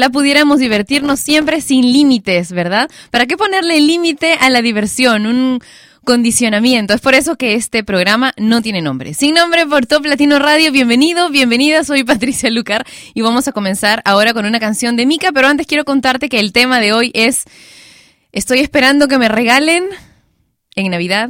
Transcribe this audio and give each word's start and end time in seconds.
Ojalá 0.00 0.12
pudiéramos 0.12 0.60
divertirnos 0.60 1.20
siempre 1.20 1.60
sin 1.60 1.92
límites, 1.92 2.52
¿verdad? 2.52 2.88
¿Para 3.10 3.26
qué 3.26 3.36
ponerle 3.36 3.78
límite 3.82 4.32
a 4.32 4.48
la 4.48 4.62
diversión? 4.62 5.26
Un 5.26 5.60
condicionamiento. 6.06 6.94
Es 6.94 7.02
por 7.02 7.14
eso 7.14 7.36
que 7.36 7.52
este 7.52 7.84
programa 7.84 8.32
no 8.38 8.62
tiene 8.62 8.80
nombre. 8.80 9.12
Sin 9.12 9.34
nombre 9.34 9.66
por 9.66 9.84
Top 9.84 10.06
Latino 10.06 10.38
Radio. 10.38 10.72
Bienvenido, 10.72 11.28
bienvenida. 11.28 11.84
Soy 11.84 12.02
Patricia 12.04 12.48
Lucar 12.48 12.86
y 13.12 13.20
vamos 13.20 13.46
a 13.46 13.52
comenzar 13.52 14.00
ahora 14.06 14.32
con 14.32 14.46
una 14.46 14.58
canción 14.58 14.96
de 14.96 15.04
Mika, 15.04 15.32
pero 15.32 15.48
antes 15.48 15.66
quiero 15.66 15.84
contarte 15.84 16.30
que 16.30 16.40
el 16.40 16.54
tema 16.54 16.80
de 16.80 16.94
hoy 16.94 17.10
es 17.12 17.44
Estoy 18.32 18.60
esperando 18.60 19.06
que 19.06 19.18
me 19.18 19.28
regalen 19.28 19.84
en 20.76 20.90
Navidad. 20.90 21.28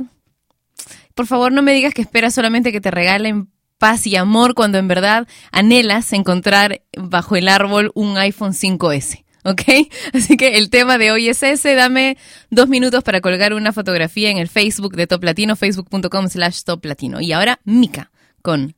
Por 1.16 1.26
favor, 1.26 1.50
no 1.50 1.62
me 1.62 1.72
digas 1.72 1.92
que 1.92 2.02
esperas 2.02 2.34
solamente 2.34 2.70
que 2.70 2.80
te 2.80 2.92
regalen 2.92 3.48
paz 3.80 4.06
y 4.06 4.14
amor 4.14 4.54
cuando 4.54 4.78
en 4.78 4.86
verdad 4.86 5.26
anhelas 5.50 6.12
encontrar 6.12 6.82
bajo 6.96 7.34
el 7.34 7.48
árbol 7.48 7.90
un 7.94 8.16
iPhone 8.18 8.52
5S. 8.52 9.24
¿ok? 9.42 9.62
Así 10.12 10.36
que 10.36 10.58
el 10.58 10.70
tema 10.70 10.98
de 10.98 11.10
hoy 11.10 11.28
es 11.28 11.42
ese. 11.42 11.74
Dame 11.74 12.16
dos 12.50 12.68
minutos 12.68 13.02
para 13.02 13.20
colgar 13.20 13.54
una 13.54 13.72
fotografía 13.72 14.30
en 14.30 14.36
el 14.36 14.48
Facebook 14.48 14.94
de 14.94 15.06
Top 15.06 15.24
Latino, 15.24 15.56
facebook.com 15.56 16.28
slash 16.28 16.62
Top 16.62 16.84
Latino. 16.84 17.20
Y 17.20 17.32
ahora 17.32 17.58
Mika 17.64 18.10
con 18.42 18.76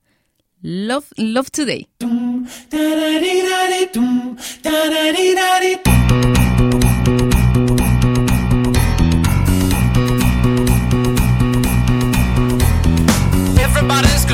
Love, 0.62 1.10
Love 1.16 1.50
Today. 1.50 1.88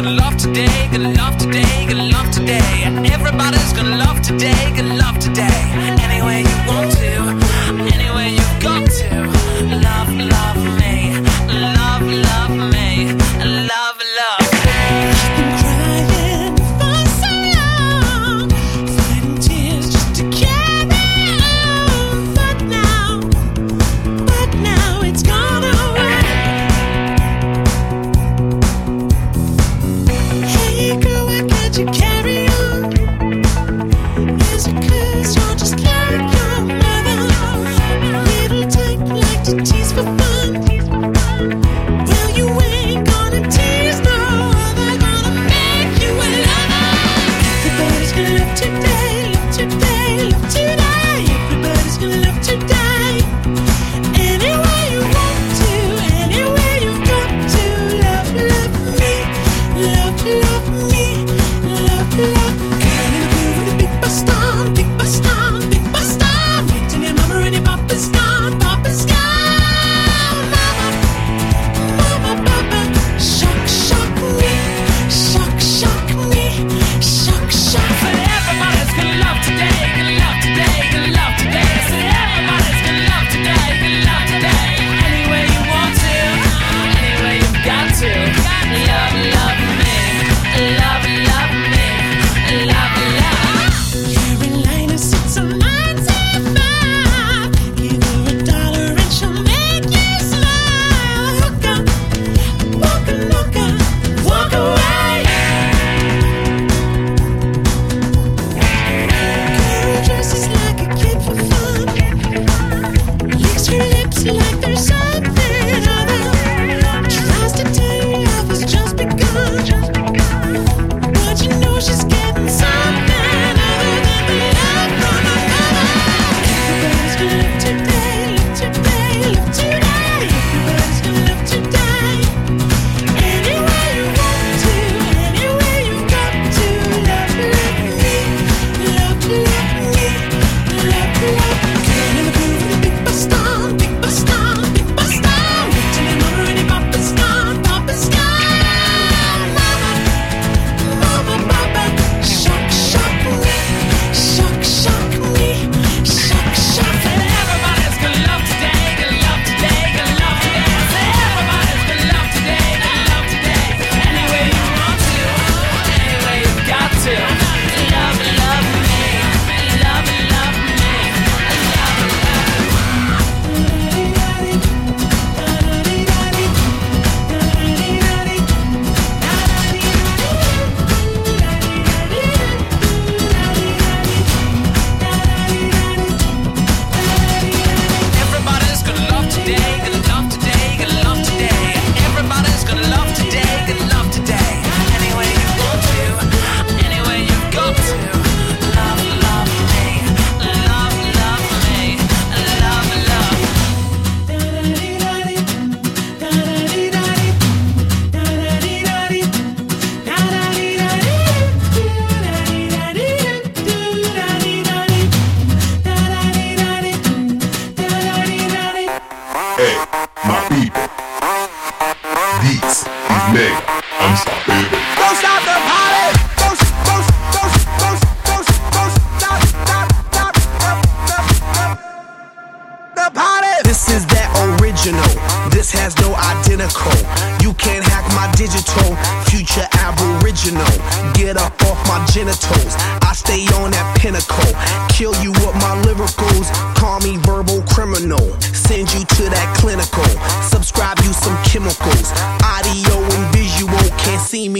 gonna 0.02 0.14
love 0.14 0.36
today, 0.36 0.88
gonna 0.92 1.12
love 1.12 1.36
today, 1.38 1.86
gonna 1.88 2.04
love 2.04 2.30
today. 2.30 2.84
Everybody's 3.12 3.72
gonna 3.72 3.96
love 3.96 4.22
today, 4.22 4.72
gonna 4.76 4.94
love 4.94 5.18
today. 5.18 5.60
Any 6.00 6.22
way 6.22 6.42
you 6.42 6.68
want 6.68 6.92
to. 6.92 7.57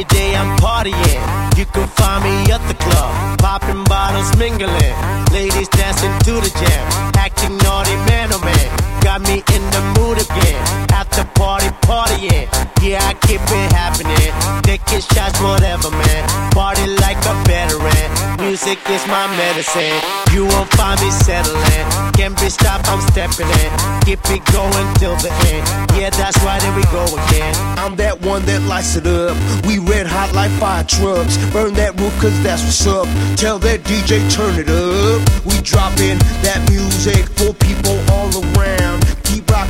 Every 0.00 0.16
day 0.16 0.34
I'm 0.34 0.56
partying. 0.56 1.58
You 1.58 1.66
can 1.66 1.86
find 1.88 2.24
me 2.24 2.50
at 2.50 2.66
the 2.68 2.74
club, 2.74 3.38
popping 3.38 3.84
bottles, 3.84 4.34
mingling. 4.38 4.96
Ladies 5.30 5.68
dancing 5.68 6.16
to 6.20 6.40
the 6.40 6.48
jam, 6.56 7.12
acting 7.18 7.58
naughty, 7.58 7.96
man 8.08 8.30
oh 8.32 8.40
man. 8.40 9.02
Got 9.02 9.20
me 9.20 9.44
in 9.52 9.62
the 9.76 9.82
mood 10.00 10.16
again. 10.16 10.79
After 11.20 11.32
party, 11.38 11.68
partying. 11.84 12.48
Yeah, 12.80 13.04
I 13.04 13.12
keep 13.12 13.42
it 13.44 13.72
happening. 13.76 14.32
Taking 14.62 15.02
shots, 15.12 15.38
whatever, 15.40 15.90
man. 15.90 16.24
Party 16.52 16.86
like 16.96 17.20
a 17.28 17.34
veteran. 17.44 18.08
Music 18.40 18.78
is 18.88 19.06
my 19.06 19.28
medicine. 19.36 20.00
You 20.32 20.46
won't 20.46 20.70
find 20.80 20.98
me 21.00 21.10
settling. 21.10 21.84
Can't 22.16 22.38
be 22.40 22.48
stopped, 22.48 22.88
I'm 22.88 23.02
stepping 23.12 23.48
in. 23.60 23.70
Keep 24.08 24.24
it 24.32 24.40
going 24.52 24.86
till 24.96 25.16
the 25.16 25.28
end. 25.52 25.68
Yeah, 25.92 26.08
that's 26.08 26.40
right, 26.42 26.62
here 26.62 26.74
we 26.74 26.84
go 26.84 27.04
again. 27.04 27.54
I'm 27.76 27.96
that 27.96 28.22
one 28.22 28.42
that 28.46 28.62
lights 28.62 28.96
it 28.96 29.06
up. 29.06 29.36
We 29.66 29.78
red 29.78 30.06
hot 30.06 30.32
like 30.32 30.50
fire 30.52 30.84
trucks. 30.84 31.36
Burn 31.52 31.74
that 31.74 32.00
roof 32.00 32.18
cause 32.18 32.36
that's 32.42 32.64
what's 32.64 32.86
up. 32.86 33.08
Tell 33.36 33.58
that 33.58 33.84
DJ 33.84 34.24
turn 34.32 34.56
it 34.56 34.70
up. 34.70 35.20
We 35.44 35.60
dropping 35.60 36.16
that 36.40 36.64
music 36.70 37.28
for 37.36 37.52
people 37.52 38.00
all 38.08 38.32
around. 38.56 39.04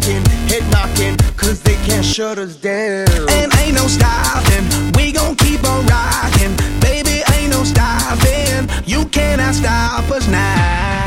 Keep 0.01 0.15
rocking, 0.15 0.49
head 0.49 0.71
knocking, 0.71 1.17
cause 1.37 1.61
they 1.63 1.75
can't 1.87 2.05
shut 2.05 2.39
us 2.39 2.57
down. 2.57 3.09
And 3.31 3.53
ain't 3.59 3.75
no 3.75 3.87
stopping, 3.87 4.93
we 4.97 5.13
gon' 5.13 5.37
keep 5.37 5.63
on 5.65 5.87
rocking. 5.87 6.57
Baby, 6.81 7.23
ain't 7.35 7.53
no 7.53 7.65
stopping. 7.65 8.69
You 8.87 9.05
cannot 9.07 9.55
stop 9.55 10.11
us 10.11 10.27
now. 10.29 11.00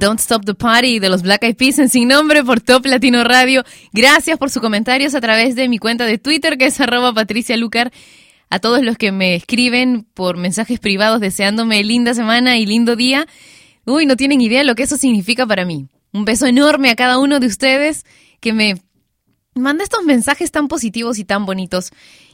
Don't 0.00 0.18
Stop 0.18 0.46
the 0.46 0.54
Party 0.54 0.98
de 0.98 1.10
los 1.10 1.20
Black 1.20 1.44
Eyed 1.44 1.56
Peas 1.56 1.78
en 1.78 1.90
Sin 1.90 2.08
Nombre 2.08 2.42
por 2.42 2.62
Top 2.62 2.86
Latino 2.86 3.22
Radio. 3.22 3.64
Gracias 3.92 4.38
por 4.38 4.48
sus 4.48 4.62
comentarios 4.62 5.14
a 5.14 5.20
través 5.20 5.54
de 5.54 5.68
mi 5.68 5.76
cuenta 5.76 6.06
de 6.06 6.16
Twitter 6.16 6.56
que 6.56 6.64
es 6.64 6.80
arroba 6.80 7.12
Patricia 7.12 7.54
Lucar. 7.58 7.92
A 8.48 8.60
todos 8.60 8.82
los 8.82 8.96
que 8.96 9.12
me 9.12 9.34
escriben 9.34 10.06
por 10.14 10.38
mensajes 10.38 10.80
privados 10.80 11.20
deseándome 11.20 11.84
linda 11.84 12.14
semana 12.14 12.56
y 12.56 12.64
lindo 12.64 12.96
día. 12.96 13.26
Uy, 13.84 14.06
no 14.06 14.16
tienen 14.16 14.40
idea 14.40 14.64
lo 14.64 14.74
que 14.74 14.84
eso 14.84 14.96
significa 14.96 15.46
para 15.46 15.66
mí. 15.66 15.86
Un 16.14 16.24
beso 16.24 16.46
enorme 16.46 16.88
a 16.88 16.96
cada 16.96 17.18
uno 17.18 17.38
de 17.38 17.46
ustedes 17.46 18.06
que 18.40 18.54
me 18.54 18.76
manda 19.54 19.84
estos 19.84 20.02
mensajes 20.02 20.50
tan 20.50 20.68
positivos 20.68 21.18
y 21.18 21.24
tan 21.24 21.44
bonitos 21.44 21.90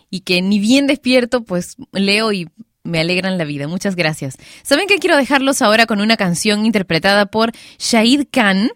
y 0.09 0.21
que 0.21 0.41
ni 0.41 0.61
bien 0.61 0.87
despierto, 0.87 1.43
pues 1.43 1.75
leo 1.91 2.33
y 2.33 2.49
me 2.87 3.01
alegran 3.01 3.39
la 3.39 3.45
vida. 3.45 3.69
Muchas 3.69 3.97
gracias. 3.97 4.37
¿Saben 4.63 4.87
que 4.87 4.99
quiero 4.99 5.17
dejarlos 5.17 5.63
ahora 5.63 5.87
con 5.87 6.01
una 6.01 6.17
canción 6.17 6.65
interpretada 6.65 7.27
por 7.27 7.53
Shahid 7.79 8.27
Khan? 8.31 8.71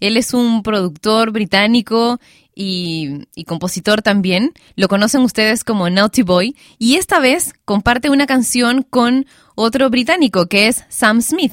Él 0.00 0.16
es 0.16 0.34
un 0.34 0.62
productor 0.62 1.30
británico 1.30 2.18
y, 2.54 3.26
y 3.34 3.44
compositor 3.44 4.02
también. 4.02 4.52
Lo 4.74 4.88
conocen 4.88 5.22
ustedes 5.22 5.64
como 5.64 5.90
Naughty 5.90 6.22
Boy. 6.22 6.56
Y 6.78 6.96
esta 6.96 7.20
vez 7.20 7.54
comparte 7.64 8.10
una 8.10 8.26
canción 8.26 8.82
con 8.82 9.26
otro 9.54 9.90
británico 9.90 10.46
que 10.46 10.68
es 10.68 10.84
Sam 10.88 11.20
Smith. 11.22 11.52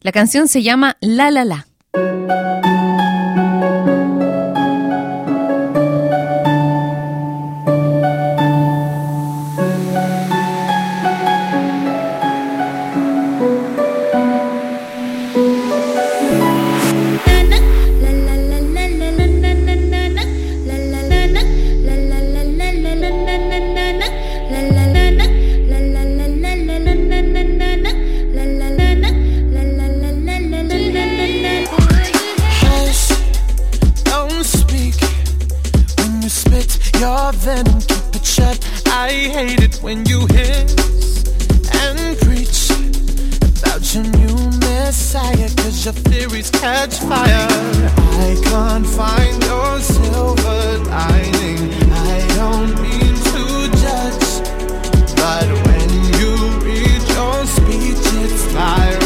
La 0.00 0.12
canción 0.12 0.48
se 0.48 0.62
llama 0.62 0.96
La 1.00 1.30
La 1.30 1.44
La. 1.44 1.66
hate 39.30 39.62
it 39.62 39.76
when 39.76 40.04
you 40.06 40.26
hiss 40.26 40.74
and 41.82 42.18
preach 42.18 42.70
about 43.62 43.82
your 43.94 44.04
new 44.18 44.36
messiah, 44.58 45.48
cause 45.56 45.84
your 45.84 45.94
theories 45.94 46.50
catch 46.50 46.94
fire. 46.98 47.48
I 48.26 48.40
can't 48.44 48.86
find 48.86 49.42
your 49.44 49.78
silver 49.80 50.78
lining. 50.90 51.60
I 51.92 52.18
don't 52.40 52.74
mean 52.82 53.14
to 53.30 53.42
judge, 53.84 54.28
but 55.16 55.48
when 55.66 55.88
you 56.18 56.32
read 56.66 57.02
your 57.16 57.46
speech, 57.46 58.04
it's 58.24 58.44
fire. 58.52 58.99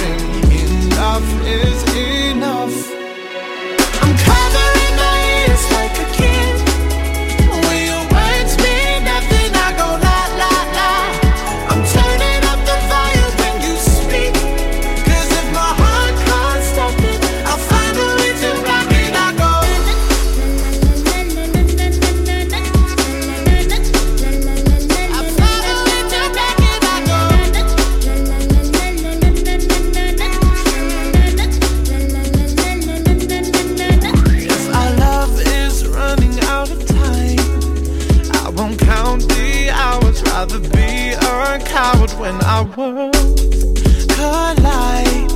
When 42.24 42.40
our 42.44 42.64
worlds 42.76 44.06
collide. 44.16 45.30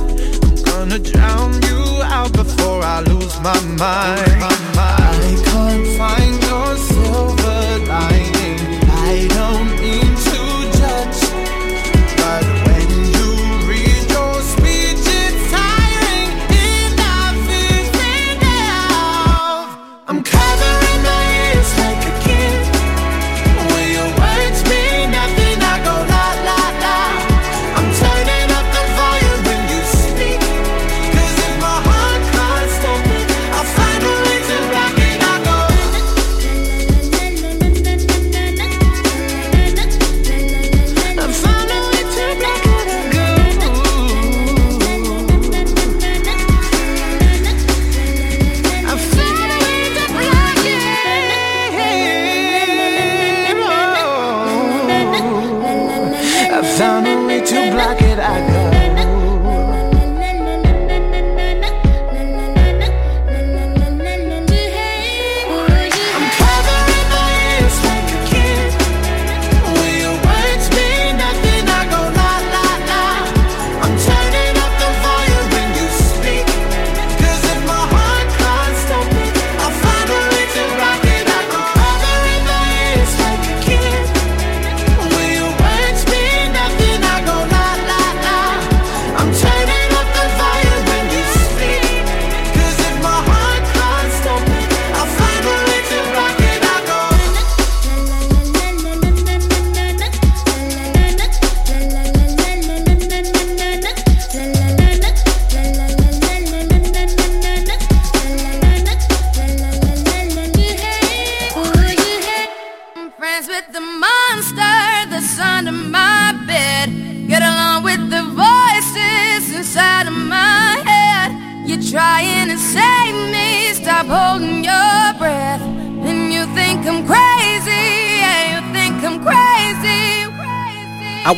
I'm 0.45 0.55
gonna 0.69 0.97
drown 0.97 1.53
you 1.61 1.81
out 2.15 2.33
before 2.33 2.81
I 2.83 3.01
lose 3.01 3.35
my 3.41 3.59
mind. 3.77 4.43
I 4.43 4.49
can't 4.49 4.98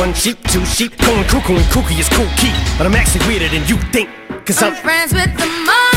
One 0.00 0.14
sheep, 0.14 0.38
two 0.44 0.64
sheep, 0.64 0.96
going 0.96 1.24
cuckoo 1.24 1.56
and 1.56 1.64
kooky 1.66 2.00
is 2.00 2.08
cool 2.08 2.24
key. 2.38 2.54
But 2.78 2.86
I'm 2.86 2.94
actually 2.94 3.26
weirder 3.28 3.48
than 3.48 3.68
you 3.68 3.76
think. 3.92 4.08
Cause 4.46 4.62
I'm 4.62 4.72
I'm 4.72 4.82
friends 4.82 5.12
with 5.12 5.28
the 5.36 5.46
monster 5.66 5.89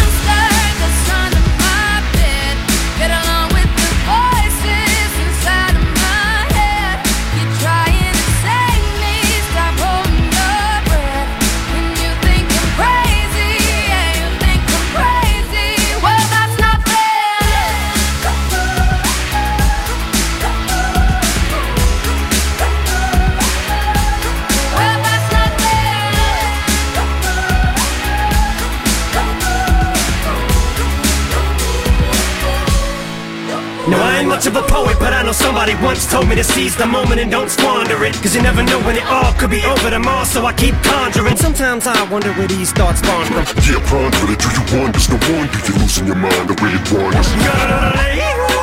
much 34.33 34.47
of 34.47 34.55
a 34.55 34.63
poet, 34.63 34.97
but 34.97 35.13
I 35.13 35.21
know 35.21 35.31
somebody 35.31 35.75
once 35.75 36.09
told 36.09 36.27
me 36.27 36.35
to 36.35 36.43
seize 36.43 36.75
the 36.75 36.87
moment 36.87 37.19
and 37.21 37.29
don't 37.29 37.49
squander 37.49 38.03
it. 38.03 38.15
Cause 38.15 38.35
you 38.35 38.41
never 38.41 38.63
know 38.63 38.79
when 38.81 38.95
it 38.95 39.05
all 39.05 39.31
could 39.33 39.51
be 39.51 39.61
over 39.63 39.91
tomorrow, 39.91 40.23
so 40.23 40.43
I 40.43 40.53
keep 40.53 40.73
conjuring. 40.81 41.37
Sometimes 41.37 41.85
I 41.85 42.01
wonder 42.09 42.33
where 42.33 42.47
these 42.47 42.71
thoughts 42.71 42.99
spawn 42.99 43.25
from. 43.27 43.45
Yeah, 43.61 43.77
ponder 43.85 44.33
it, 44.33 44.39
do 44.41 44.49
you 44.57 44.63
wonder? 44.81 44.99
No 45.11 45.17
wonder 45.29 45.59
you're 45.67 45.77
losing 45.77 46.07
your 46.07 46.15
mind 46.15 46.49
the 46.49 46.57
way 46.63 46.73
it 46.73 46.81
wanders. 46.89 48.62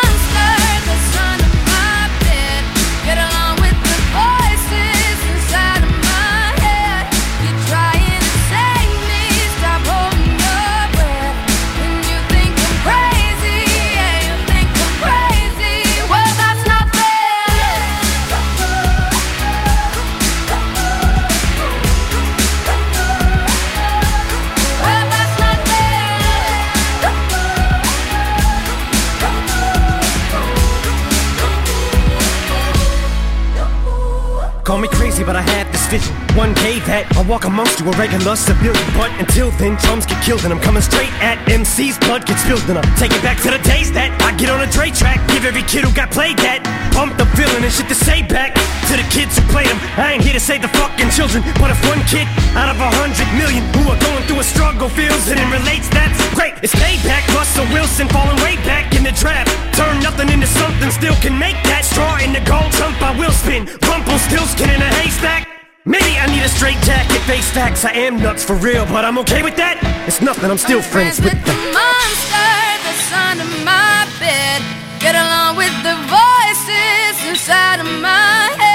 crazy, 35.21 35.25
but 35.25 35.35
I 35.35 35.41
had 35.41 35.71
this 35.71 35.85
vision. 35.87 36.13
One 36.35 36.53
day 36.55 36.79
that 36.87 37.05
I'll 37.15 37.25
walk 37.25 37.45
amongst 37.45 37.79
you, 37.79 37.87
a 37.87 37.91
regular 37.97 38.35
civilian. 38.35 38.87
But 38.95 39.11
until 39.19 39.51
then, 39.51 39.77
drums 39.77 40.05
get 40.05 40.23
killed, 40.23 40.43
and 40.43 40.53
I'm 40.53 40.59
coming 40.59 40.81
straight 40.81 41.11
at 41.21 41.37
MC's 41.49 41.97
blood 41.99 42.25
gets 42.25 42.43
spilled, 42.43 42.63
and 42.69 42.77
I'm 42.77 42.95
taking 42.97 43.21
back 43.21 43.37
to 43.43 43.51
the 43.51 43.61
days 43.63 43.91
that 43.93 44.09
I 44.21 44.35
get 44.37 44.49
on 44.49 44.61
a 44.61 44.69
Dre 44.71 44.91
track. 44.91 45.19
Give 45.29 45.45
every 45.45 45.63
kid 45.63 45.83
who 45.83 45.93
got 45.93 46.11
played 46.11 46.37
that 46.39 46.63
pumped 46.93 47.17
the 47.17 47.25
feeling 47.37 47.63
and 47.63 47.71
shit 47.71 47.87
to 47.89 47.95
say 47.95 48.21
back 48.21 48.55
to 48.91 48.99
the 48.99 49.07
kids 49.07 49.39
who 49.39 49.43
played 49.47 49.71
them. 49.71 49.79
I 49.95 50.19
ain't 50.19 50.23
here 50.23 50.35
to 50.35 50.43
save 50.43 50.61
the 50.61 50.71
fucking 50.75 51.15
children, 51.15 51.47
but 51.63 51.71
if 51.71 51.79
one 51.87 52.03
kid 52.11 52.27
out 52.59 52.67
of 52.67 52.75
a 52.75 52.91
hundred 52.99 53.29
million 53.39 53.63
who 53.71 53.87
are 53.87 53.95
going 53.95 54.23
through 54.27 54.43
a 54.43 54.47
struggle 54.47 54.91
feels 54.91 55.31
it 55.31 55.39
and 55.39 55.47
relates, 55.47 55.87
that's 55.87 56.19
great. 56.35 56.59
It's 56.59 56.75
payback. 56.75 57.23
Russell 57.31 57.63
Wilson 57.71 58.11
falling 58.11 58.35
way 58.43 58.59
back 58.67 58.91
in 58.91 59.07
the 59.07 59.15
draft. 59.15 59.47
Turn 59.79 60.03
nothing 60.03 60.27
into 60.27 60.45
something, 60.45 60.91
still 60.91 61.15
can 61.23 61.39
make 61.39 61.55
that 61.71 61.87
straw 61.87 62.19
in 62.19 62.35
the 62.35 62.43
gold 62.43 62.67
jump. 62.75 62.99
I 62.99 63.15
will 63.15 63.31
spin. 63.31 63.63
rumple 63.87 64.19
still 64.19 64.43
skin 64.43 64.67
in 64.67 64.83
a 64.83 64.91
haystack. 64.99 65.47
Maybe 65.87 66.19
I 66.19 66.27
need 66.27 66.43
a 66.43 66.51
straight 66.51 66.79
jacket, 66.83 67.23
face 67.23 67.49
facts. 67.49 67.87
I 67.87 67.95
am 67.95 68.19
nuts 68.19 68.43
for 68.43 68.59
real, 68.59 68.83
but 68.91 69.07
I'm 69.07 69.17
okay 69.23 69.41
with 69.41 69.55
that. 69.55 69.79
It's 70.03 70.19
nothing, 70.19 70.51
I'm 70.51 70.59
still 70.59 70.83
friends 70.83 71.23
with 71.23 71.31
the 71.31 71.55
them. 71.55 71.59
monster 71.71 72.51
that's 72.83 73.07
under 73.15 73.47
my 73.63 74.03
bed. 74.19 74.59
Get 74.99 75.15
along 75.15 75.55
with 75.55 75.73
the 75.81 75.95
voices 76.11 77.15
inside 77.25 77.79
of 77.79 77.89
my 78.03 78.51
head. 78.59 78.70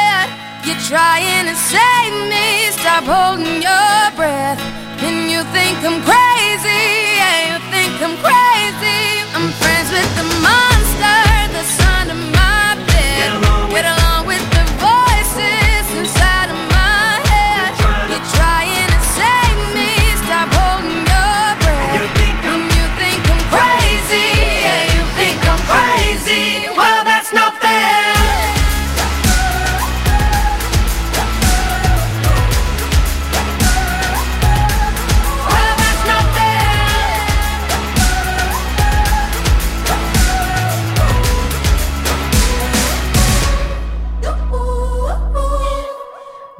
Save 1.57 2.29
me, 2.29 2.71
stop 2.71 3.05
holding 3.05 3.62
your 3.62 4.11
breath. 4.14 4.61
And 5.01 5.31
you 5.31 5.42
think 5.57 5.77
I'm 5.88 6.03
crazy, 6.05 6.26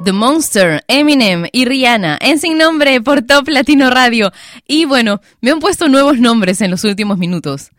The 0.07 0.13
Monster, 0.13 0.85
Eminem 0.87 1.47
y 1.51 1.65
Rihanna 1.65 2.17
en 2.21 2.39
Sin 2.39 2.57
Nombre 2.57 3.01
por 3.01 3.23
Top 3.23 3.49
Latino 3.49 3.89
Radio. 3.89 4.31
Y 4.65 4.85
bueno, 4.85 5.19
me 5.41 5.51
han 5.51 5.59
puesto 5.59 5.89
nuevos 5.89 6.17
nombres 6.17 6.61
en 6.61 6.71
los 6.71 6.85
últimos 6.85 7.17
minutos. 7.17 7.71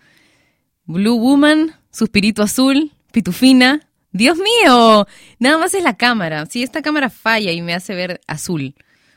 Blue 0.85 1.19
Woman, 1.19 1.75
Suspirito 1.91 2.43
Azul, 2.43 2.93
Pitufina. 3.13 3.89
Dios 4.13 4.37
mío, 4.37 5.07
nada 5.39 5.57
más 5.57 5.73
es 5.73 5.83
la 5.83 5.97
cámara. 5.97 6.45
Si 6.45 6.63
esta 6.63 6.83
cámara 6.83 7.09
falla 7.09 7.51
y 7.51 7.63
me 7.63 7.73
hace 7.73 7.95
ver 7.95 8.21
azul 8.27 8.75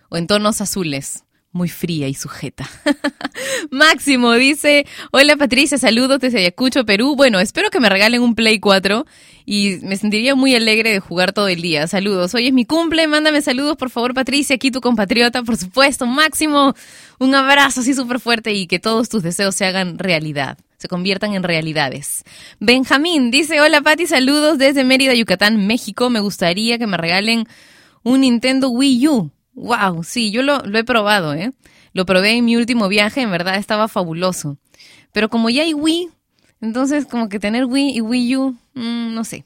o 0.08 0.15
en 0.15 0.26
tonos 0.26 0.62
azules, 0.62 1.26
muy 1.52 1.67
fría 1.67 2.08
y 2.08 2.13
sujeta. 2.13 2.69
Máximo 3.71 4.32
dice, 4.36 4.86
hola 5.12 5.36
Patricia, 5.36 5.78
saludos 5.78 6.19
desde 6.19 6.39
Ayacucho, 6.39 6.86
Perú. 6.86 7.17
Bueno, 7.17 7.41
espero 7.41 7.71
que 7.71 7.82
me 7.82 7.89
regalen 7.89 8.21
un 8.21 8.36
Play 8.36 8.62
4 8.62 9.06
y 9.54 9.80
me 9.82 9.98
sentiría 9.98 10.34
muy 10.34 10.56
alegre 10.56 10.94
de 10.94 11.02
jugar 11.02 11.34
todo 11.34 11.50
el 11.50 11.62
día. 11.62 11.86
Saludos, 11.86 12.34
hoy 12.34 12.48
es 12.48 12.54
mi 12.54 12.64
cumple, 12.64 13.06
mándame 13.10 13.42
saludos 13.42 13.76
por 13.76 13.90
favor 13.90 14.14
Patricia, 14.14 14.56
aquí 14.56 14.72
tu 14.72 14.80
compatriota, 14.80 15.44
por 15.44 15.58
supuesto. 15.58 16.06
Máximo, 16.06 16.74
un 17.20 17.36
abrazo 17.36 17.82
así 17.82 17.94
súper 17.94 18.22
fuerte 18.22 18.54
y 18.54 18.66
que 18.66 18.80
todos 18.80 19.10
tus 19.10 19.24
deseos 19.24 19.54
se 19.54 19.66
hagan 19.66 20.00
realidad. 20.00 20.58
Se 20.78 20.88
conviertan 20.88 21.34
en 21.34 21.44
realidades. 21.44 22.24
Benjamín 22.62 23.30
dice, 23.30 23.60
hola 23.60 23.82
Pati, 23.82 24.08
saludos 24.08 24.58
desde 24.58 24.86
Mérida, 24.86 25.14
Yucatán, 25.16 25.68
México. 25.68 26.10
Me 26.10 26.22
gustaría 26.22 26.78
que 26.78 26.88
me 26.88 26.96
regalen 26.96 27.46
un 28.04 28.22
Nintendo 28.22 28.70
Wii 28.70 29.08
U. 29.10 29.32
Wow, 29.56 30.06
sí, 30.06 30.32
yo 30.32 30.44
lo, 30.44 30.60
lo 30.60 30.80
he 30.80 30.86
probado, 30.86 31.34
¿eh? 31.34 31.52
Lo 31.92 32.06
probé 32.06 32.38
en 32.38 32.46
mi 32.46 32.56
último 32.56 32.88
viaje, 32.88 33.20
en 33.20 33.32
verdad 33.32 33.58
estaba 33.58 33.90
fabuloso. 33.90 34.58
Pero 35.12 35.28
como 35.28 35.50
ya 35.50 35.64
hay 35.64 35.74
Wii, 35.74 36.08
entonces 36.62 37.06
como 37.06 37.28
que 37.28 37.39
tener 37.39 37.65
Wii 37.65 37.97
y 37.97 38.02
Wii 38.02 38.38
U, 38.38 38.56
mm, 38.76 39.13
no 39.13 39.24
sé. 39.24 39.45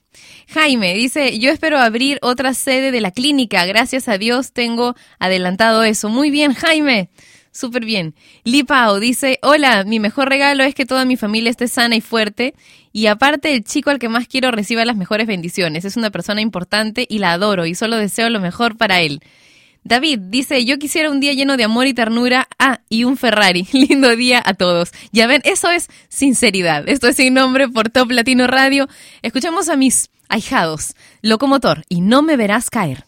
Jaime 0.50 0.94
dice, 0.94 1.40
yo 1.40 1.50
espero 1.52 1.80
abrir 1.80 2.20
otra 2.22 2.54
sede 2.54 2.92
de 2.92 3.02
la 3.02 3.12
clínica. 3.12 3.66
Gracias 3.66 4.08
a 4.08 4.18
Dios 4.18 4.52
tengo 4.52 4.96
adelantado 5.20 5.84
eso. 5.84 6.10
Muy 6.10 6.30
bien, 6.30 6.54
Jaime. 6.54 7.10
Súper 7.52 7.86
bien. 7.86 8.16
Lipao 8.44 9.00
dice, 9.00 9.40
hola, 9.42 9.86
mi 9.86 10.02
mejor 10.02 10.28
regalo 10.28 10.66
es 10.66 10.76
que 10.76 10.86
toda 10.86 11.06
mi 11.06 11.16
familia 11.16 11.50
esté 11.50 11.70
sana 11.70 11.96
y 11.96 12.02
fuerte 12.02 12.54
y 12.92 13.08
aparte 13.08 13.54
el 13.54 13.64
chico 13.64 13.92
al 13.92 14.00
que 14.00 14.10
más 14.10 14.28
quiero 14.28 14.52
reciba 14.52 14.84
las 14.84 14.98
mejores 14.98 15.26
bendiciones. 15.26 15.86
Es 15.86 15.96
una 15.96 16.12
persona 16.12 16.42
importante 16.42 17.06
y 17.10 17.20
la 17.20 17.32
adoro 17.32 17.66
y 17.66 17.74
solo 17.74 17.96
deseo 17.96 18.30
lo 18.30 18.42
mejor 18.42 18.76
para 18.76 19.00
él. 19.00 19.22
David 19.86 20.20
dice, 20.30 20.66
yo 20.66 20.80
quisiera 20.80 21.12
un 21.12 21.20
día 21.20 21.34
lleno 21.34 21.58
de 21.58 21.64
amor 21.64 21.86
y 21.86 21.94
ternura. 21.94 22.48
Ah, 22.58 22.82
y 22.90 23.04
un 23.04 23.18
Ferrari. 23.18 23.68
Lindo 23.72 24.16
día 24.16 24.42
a 24.44 24.56
todos. 24.56 24.92
Ya 25.12 25.28
ven, 25.28 25.42
eso 25.46 25.70
es 25.70 25.90
sinceridad. 26.10 26.90
Esto 26.90 27.08
es 27.08 27.18
sin 27.18 27.36
nombre 27.36 27.70
por 27.70 27.90
Top 27.90 28.10
Latino 28.10 28.48
Radio. 28.48 28.90
Escuchamos 29.22 29.70
a 29.70 29.78
mis 29.78 30.10
ahijados, 30.28 30.96
Locomotor 31.22 31.84
y 31.88 32.02
No 32.02 32.24
me 32.24 32.36
verás 32.36 32.72
caer. 32.72 33.05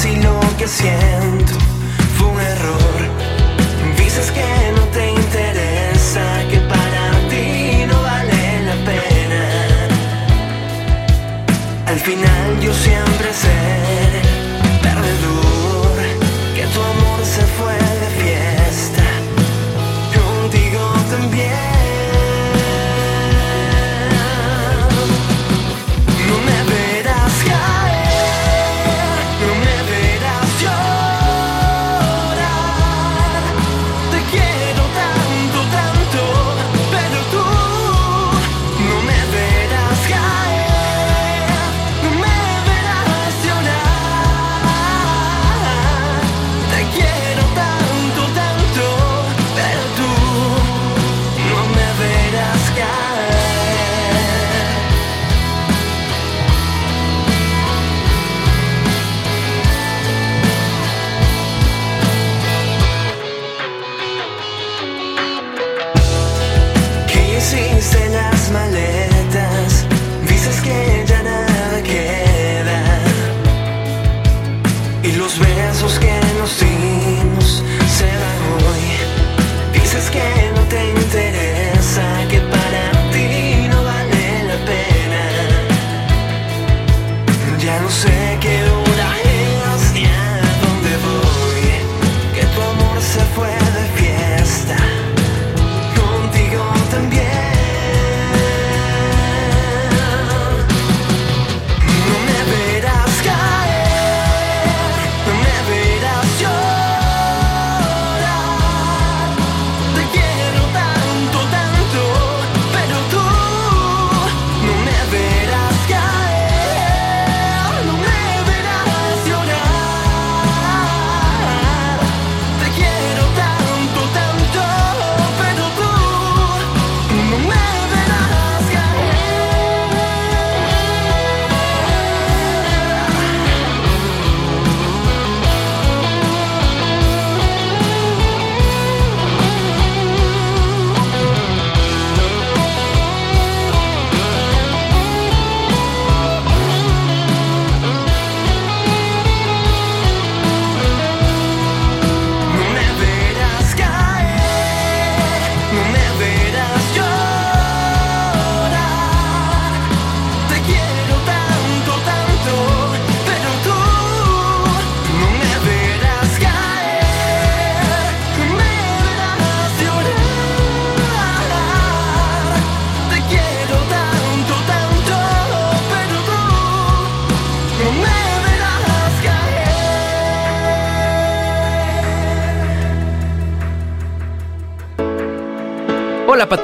Si 0.00 0.14
lo 0.22 0.38
que 0.56 0.68
siento 0.68 1.54
fue 2.16 2.28
un 2.28 2.40
error. 2.40 2.98
Dices 3.96 4.30
que 4.30 4.72
no 4.76 4.84
te 4.96 5.10
interesa, 5.10 6.24
que 6.50 6.58
para 6.72 7.04
ti 7.30 7.84
no 7.90 8.00
vale 8.02 8.42
la 8.68 8.76
pena. 8.90 9.44
Al 11.86 11.98
final 11.98 12.60
yo 12.60 12.72
siempre 12.72 13.28
seré 13.42 13.57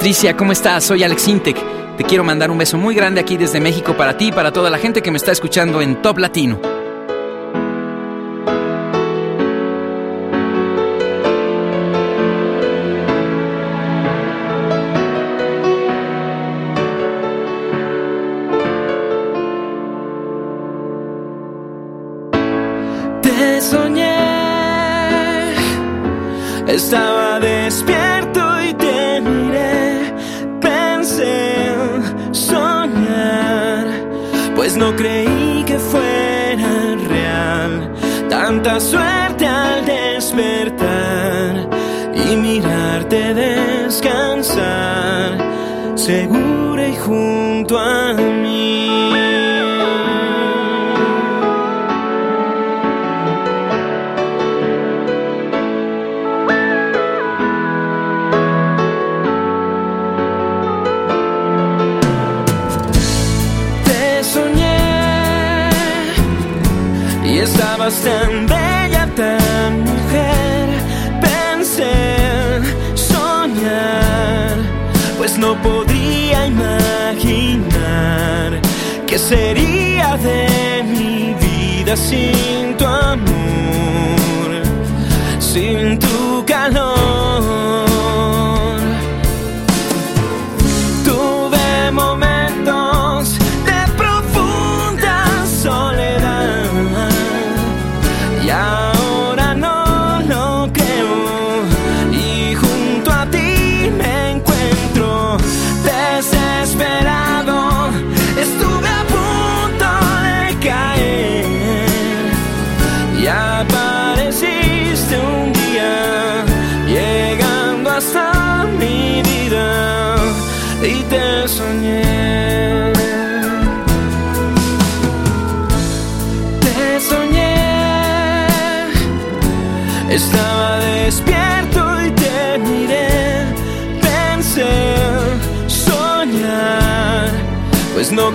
Patricia, 0.05 0.37
¿cómo 0.37 0.51
estás? 0.51 0.83
Soy 0.83 1.03
Alex 1.03 1.27
Intec. 1.27 1.57
Te 1.97 2.03
quiero 2.03 2.23
mandar 2.23 2.51
un 2.51 2.59
beso 2.59 2.77
muy 2.77 2.93
grande 2.93 3.19
aquí 3.19 3.37
desde 3.37 3.59
México 3.59 3.97
para 3.97 4.15
ti 4.15 4.27
y 4.27 4.31
para 4.31 4.51
toda 4.51 4.69
la 4.69 4.77
gente 4.77 5.01
que 5.01 5.09
me 5.09 5.17
está 5.17 5.31
escuchando 5.31 5.81
en 5.81 5.99
Top 6.03 6.19
Latino. 6.19 6.74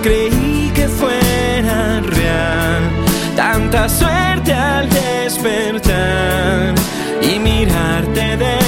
Creí 0.01 0.71
que 0.73 0.87
fuera 0.87 2.01
real. 2.01 2.81
Tanta 3.35 3.87
suerte 3.87 4.53
al 4.53 4.89
despertar 4.89 6.75
y 7.21 7.39
mirarte 7.39 8.37
descansar, 8.37 8.60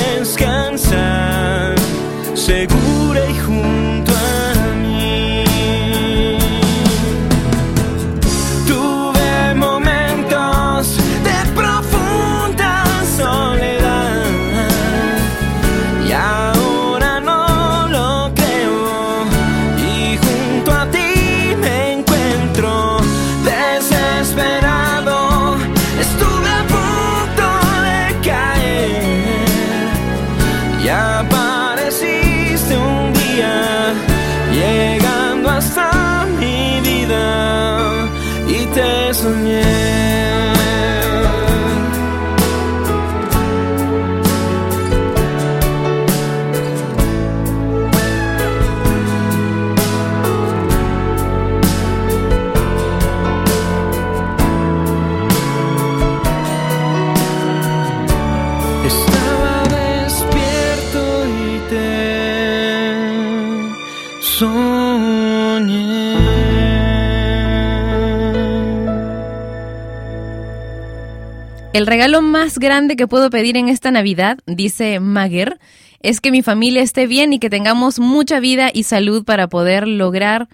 regalo 72.04 72.22
más 72.22 72.60
grande 72.60 72.98
que 72.98 73.08
puedo 73.08 73.30
pedir 73.30 73.56
en 73.56 73.70
esta 73.70 73.90
Navidad, 73.90 74.38
dice 74.46 75.00
Maguer, 75.00 75.58
es 76.02 76.20
que 76.20 76.32
mi 76.32 76.42
familia 76.42 76.82
esté 76.82 77.08
bien 77.08 77.32
y 77.32 77.40
que 77.40 77.50
tengamos 77.50 77.98
mucha 77.98 78.42
vida 78.42 78.70
y 78.74 78.84
salud 78.84 79.24
para 79.24 79.48
poder 79.48 79.88
lograr 79.88 80.50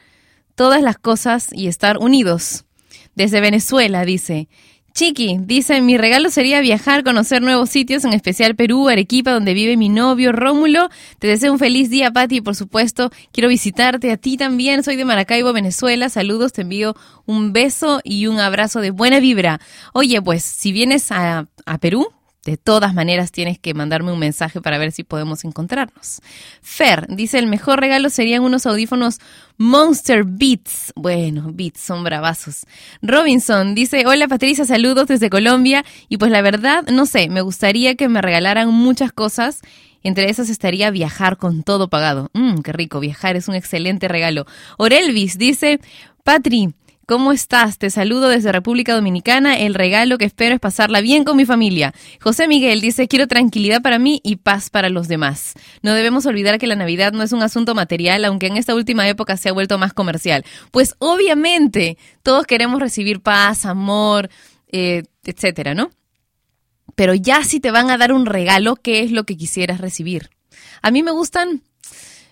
todas 0.54 0.84
las 0.84 1.00
cosas 1.00 1.48
y 1.52 1.66
estar 1.66 1.98
unidos. 1.98 2.66
Desde 3.16 3.42
Venezuela, 3.42 4.06
dice. 4.06 4.48
Chiqui, 5.00 5.38
dice, 5.40 5.82
mi 5.82 5.98
regalo 5.98 6.30
sería 6.30 6.60
viajar, 6.60 7.06
conocer 7.06 7.42
nuevos 7.42 7.70
sitios, 7.70 8.04
en 8.04 8.12
especial 8.12 8.58
Perú, 8.58 8.90
Arequipa, 8.90 9.32
donde 9.32 9.54
vive 9.54 9.78
mi 9.78 9.88
novio 9.88 10.34
Rómulo. 10.34 10.90
Te 11.20 11.28
deseo 11.28 11.54
un 11.54 11.58
feliz 11.58 11.90
día, 11.90 12.12
Pati, 12.12 12.36
y 12.36 12.42
por 12.42 12.54
supuesto, 12.54 13.10
quiero 13.32 13.48
visitarte 13.48 14.12
a 14.12 14.18
ti 14.18 14.36
también. 14.36 14.84
Soy 14.84 14.98
de 14.98 15.06
Maracaibo, 15.06 15.54
Venezuela. 15.54 16.10
Saludos, 16.10 16.52
te 16.52 16.64
envío 16.64 16.98
un 17.26 17.54
beso 17.54 18.02
y 18.04 18.28
un 18.28 18.42
abrazo 18.42 18.82
de 18.82 18.92
buena 18.92 19.22
vibra. 19.22 19.62
Oye, 19.94 20.22
pues, 20.22 20.44
si 20.44 20.74
vienes 20.74 21.14
a, 21.14 21.48
a 21.66 21.78
Perú, 21.78 22.10
de 22.50 22.58
todas 22.58 22.96
maneras 22.96 23.32
tienes 23.32 23.60
que 23.60 23.76
mandarme 23.76 24.12
un 24.12 24.18
mensaje 24.18 24.60
para 24.60 24.80
ver 24.80 24.92
si 24.92 25.04
podemos 25.04 25.46
encontrarnos. 25.46 26.22
Fer 26.62 27.06
dice, 27.08 27.38
el 27.38 27.46
mejor 27.46 27.80
regalo 27.80 28.10
serían 28.10 28.44
unos 28.44 28.66
audífonos 28.66 29.20
Monster 29.58 30.24
Beats. 30.26 30.92
Bueno, 30.96 31.52
Beats 31.54 31.80
son 31.80 32.04
bravazos. 32.04 32.66
Robinson 33.04 33.76
dice, 33.76 34.08
hola 34.08 34.28
Patricia, 34.28 34.66
saludos 34.66 35.08
desde 35.08 35.30
Colombia. 35.30 35.86
Y 36.08 36.18
pues 36.18 36.32
la 36.32 36.42
verdad, 36.42 36.88
no 36.88 37.06
sé, 37.06 37.30
me 37.30 37.42
gustaría 37.42 37.94
que 37.96 38.10
me 38.10 38.22
regalaran 38.22 38.70
muchas 38.70 39.12
cosas. 39.12 39.62
Entre 40.02 40.30
esas 40.30 40.50
estaría 40.50 40.90
viajar 40.90 41.38
con 41.38 41.62
todo 41.62 41.90
pagado. 41.90 42.32
Mmm, 42.34 42.62
qué 42.62 42.72
rico, 42.72 43.00
viajar 43.00 43.36
es 43.36 43.48
un 43.48 43.56
excelente 43.56 44.08
regalo. 44.08 44.46
Orelvis 44.78 45.38
dice, 45.38 45.82
Patri, 46.24 46.74
¿Cómo 47.10 47.32
estás? 47.32 47.80
Te 47.80 47.90
saludo 47.90 48.30
desde 48.30 48.52
República 48.52 48.94
Dominicana. 48.94 49.58
El 49.58 49.74
regalo 49.74 50.20
que 50.20 50.26
espero 50.26 50.54
es 50.54 50.62
pasarla 50.62 51.02
bien 51.02 51.24
con 51.24 51.38
mi 51.38 51.44
familia. 51.44 51.92
José 52.22 52.48
Miguel 52.48 52.82
dice, 52.82 53.08
quiero 53.08 53.26
tranquilidad 53.26 53.82
para 53.82 53.98
mí 53.98 54.22
y 54.24 54.36
paz 54.36 54.70
para 54.70 54.90
los 54.90 55.08
demás. 55.08 55.56
No 55.82 55.96
debemos 55.96 56.28
olvidar 56.28 56.60
que 56.60 56.68
la 56.68 56.76
Navidad 56.76 57.12
no 57.12 57.24
es 57.24 57.32
un 57.32 57.42
asunto 57.42 57.74
material, 57.74 58.26
aunque 58.26 58.46
en 58.46 58.58
esta 58.58 58.76
última 58.76 59.10
época 59.10 59.38
se 59.38 59.50
ha 59.50 59.54
vuelto 59.54 59.80
más 59.80 59.92
comercial. 59.92 60.46
Pues 60.70 60.94
obviamente 61.00 61.98
todos 62.22 62.46
queremos 62.46 62.80
recibir 62.80 63.22
paz, 63.22 63.66
amor, 63.66 64.30
eh, 64.72 65.02
etcétera, 65.26 65.74
¿no? 65.74 65.90
Pero 66.94 67.16
ya 67.16 67.44
si 67.44 67.60
te 67.60 67.72
van 67.72 67.90
a 67.90 67.98
dar 67.98 68.14
un 68.14 68.28
regalo, 68.28 68.76
¿qué 68.76 69.02
es 69.02 69.12
lo 69.12 69.24
que 69.24 69.36
quisieras 69.36 69.82
recibir? 69.82 70.30
A 70.84 70.92
mí 70.92 71.02
me 71.02 71.10
gustan 71.10 71.64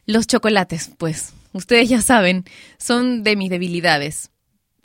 Los 0.05 0.27
chocolates, 0.27 0.91
pues, 0.99 1.33
ustedes 1.51 1.89
ya 1.89 1.99
saben, 1.99 2.45
son 2.77 3.23
de 3.23 3.35
mis 3.35 3.49
debilidades. 3.49 4.29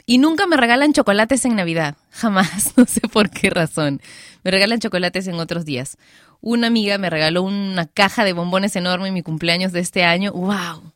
Y 0.06 0.18
nunca 0.18 0.46
me 0.46 0.56
regalan 0.56 0.92
chocolates 0.92 1.44
en 1.44 1.56
Navidad, 1.56 1.96
jamás, 2.10 2.72
no 2.76 2.84
sé 2.86 3.00
por 3.02 3.30
qué 3.30 3.50
razón. 3.50 4.00
Me 4.44 4.50
regalan 4.50 4.80
chocolates 4.80 5.26
en 5.28 5.34
otros 5.36 5.64
días. 5.64 5.96
Una 6.40 6.66
amiga 6.66 6.98
me 6.98 7.08
regaló 7.08 7.42
una 7.42 7.86
caja 7.86 8.24
de 8.24 8.32
bombones 8.32 8.74
enorme 8.74 9.08
en 9.08 9.14
mi 9.14 9.22
cumpleaños 9.22 9.72
de 9.72 9.80
este 9.80 10.02
año. 10.04 10.32
¡Wow! 10.32 10.92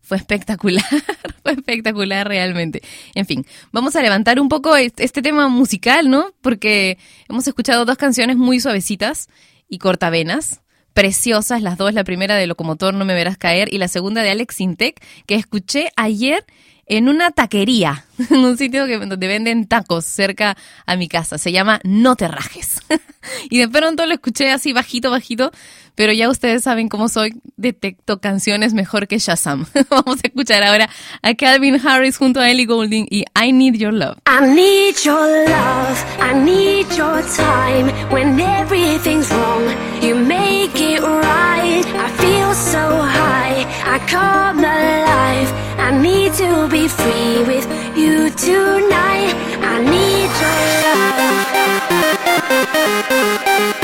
Fue 0.00 0.16
espectacular, 0.16 0.84
fue 1.44 1.52
espectacular 1.52 2.26
realmente. 2.26 2.82
En 3.14 3.24
fin, 3.24 3.46
vamos 3.70 3.94
a 3.94 4.02
levantar 4.02 4.40
un 4.40 4.48
poco 4.48 4.76
est- 4.76 4.98
este 5.00 5.22
tema 5.22 5.46
musical, 5.48 6.10
¿no? 6.10 6.32
Porque 6.40 6.98
hemos 7.28 7.46
escuchado 7.46 7.84
dos 7.84 7.96
canciones 7.96 8.36
muy 8.36 8.58
suavecitas 8.58 9.28
y 9.68 9.78
cortavenas, 9.78 10.60
preciosas 10.92 11.62
las 11.62 11.78
dos, 11.78 11.94
la 11.94 12.02
primera 12.04 12.34
de 12.34 12.48
Locomotor 12.48 12.92
No 12.94 13.04
me 13.04 13.14
verás 13.14 13.38
caer 13.38 13.72
y 13.72 13.78
la 13.78 13.86
segunda 13.86 14.22
de 14.24 14.30
Alex 14.30 14.60
Intec, 14.60 15.00
que 15.26 15.36
escuché 15.36 15.90
ayer 15.96 16.44
en 16.96 17.08
una 17.08 17.30
taquería, 17.30 18.04
en 18.30 18.44
un 18.44 18.58
sitio 18.58 18.86
que, 18.86 18.98
donde 18.98 19.26
venden 19.26 19.66
tacos 19.66 20.04
cerca 20.04 20.58
a 20.84 20.96
mi 20.96 21.08
casa. 21.08 21.38
Se 21.38 21.50
llama 21.50 21.80
No 21.84 22.16
te 22.16 22.28
rajes. 22.28 22.80
y 23.50 23.58
de 23.58 23.68
pronto 23.68 24.04
lo 24.04 24.12
escuché 24.12 24.50
así 24.50 24.74
bajito, 24.74 25.10
bajito, 25.10 25.52
pero 25.94 26.12
ya 26.12 26.28
ustedes 26.28 26.64
saben 26.64 26.90
cómo 26.90 27.08
soy, 27.08 27.40
detecto 27.56 28.20
canciones 28.20 28.74
mejor 28.74 29.08
que 29.08 29.18
Shazam. 29.18 29.64
Vamos 29.90 30.18
a 30.22 30.26
escuchar 30.26 30.62
ahora 30.62 30.90
a 31.22 31.34
Calvin 31.34 31.80
Harris 31.86 32.18
junto 32.18 32.40
a 32.40 32.50
Ellie 32.50 32.66
Goulding 32.66 33.06
y 33.10 33.24
I 33.42 33.52
Need 33.52 33.76
Your 33.76 33.94
Love. 33.94 34.18
I 34.26 34.46
need 34.54 34.96
your 35.02 35.48
love, 35.48 36.04
I 36.20 36.34
need 36.34 36.86
your 36.94 37.22
time. 37.36 37.90
When 38.10 38.38
everything's 38.38 39.30
wrong, 39.30 39.62
you 40.02 40.14
make 40.14 40.78
it 40.78 41.00
right. 41.00 41.86
I 41.86 42.10
feel 42.18 42.52
so 42.54 43.02
high, 43.02 43.64
I 43.84 43.98
come 44.10 44.58
alive. 44.58 45.71
I 45.84 45.90
need 45.90 46.32
to 46.34 46.68
be 46.68 46.86
free 46.86 47.42
with 47.42 47.66
you 47.96 48.30
tonight. 48.30 49.34
I 49.60 49.82
need 49.82 50.30
your 50.40 50.58
love. 53.66 53.81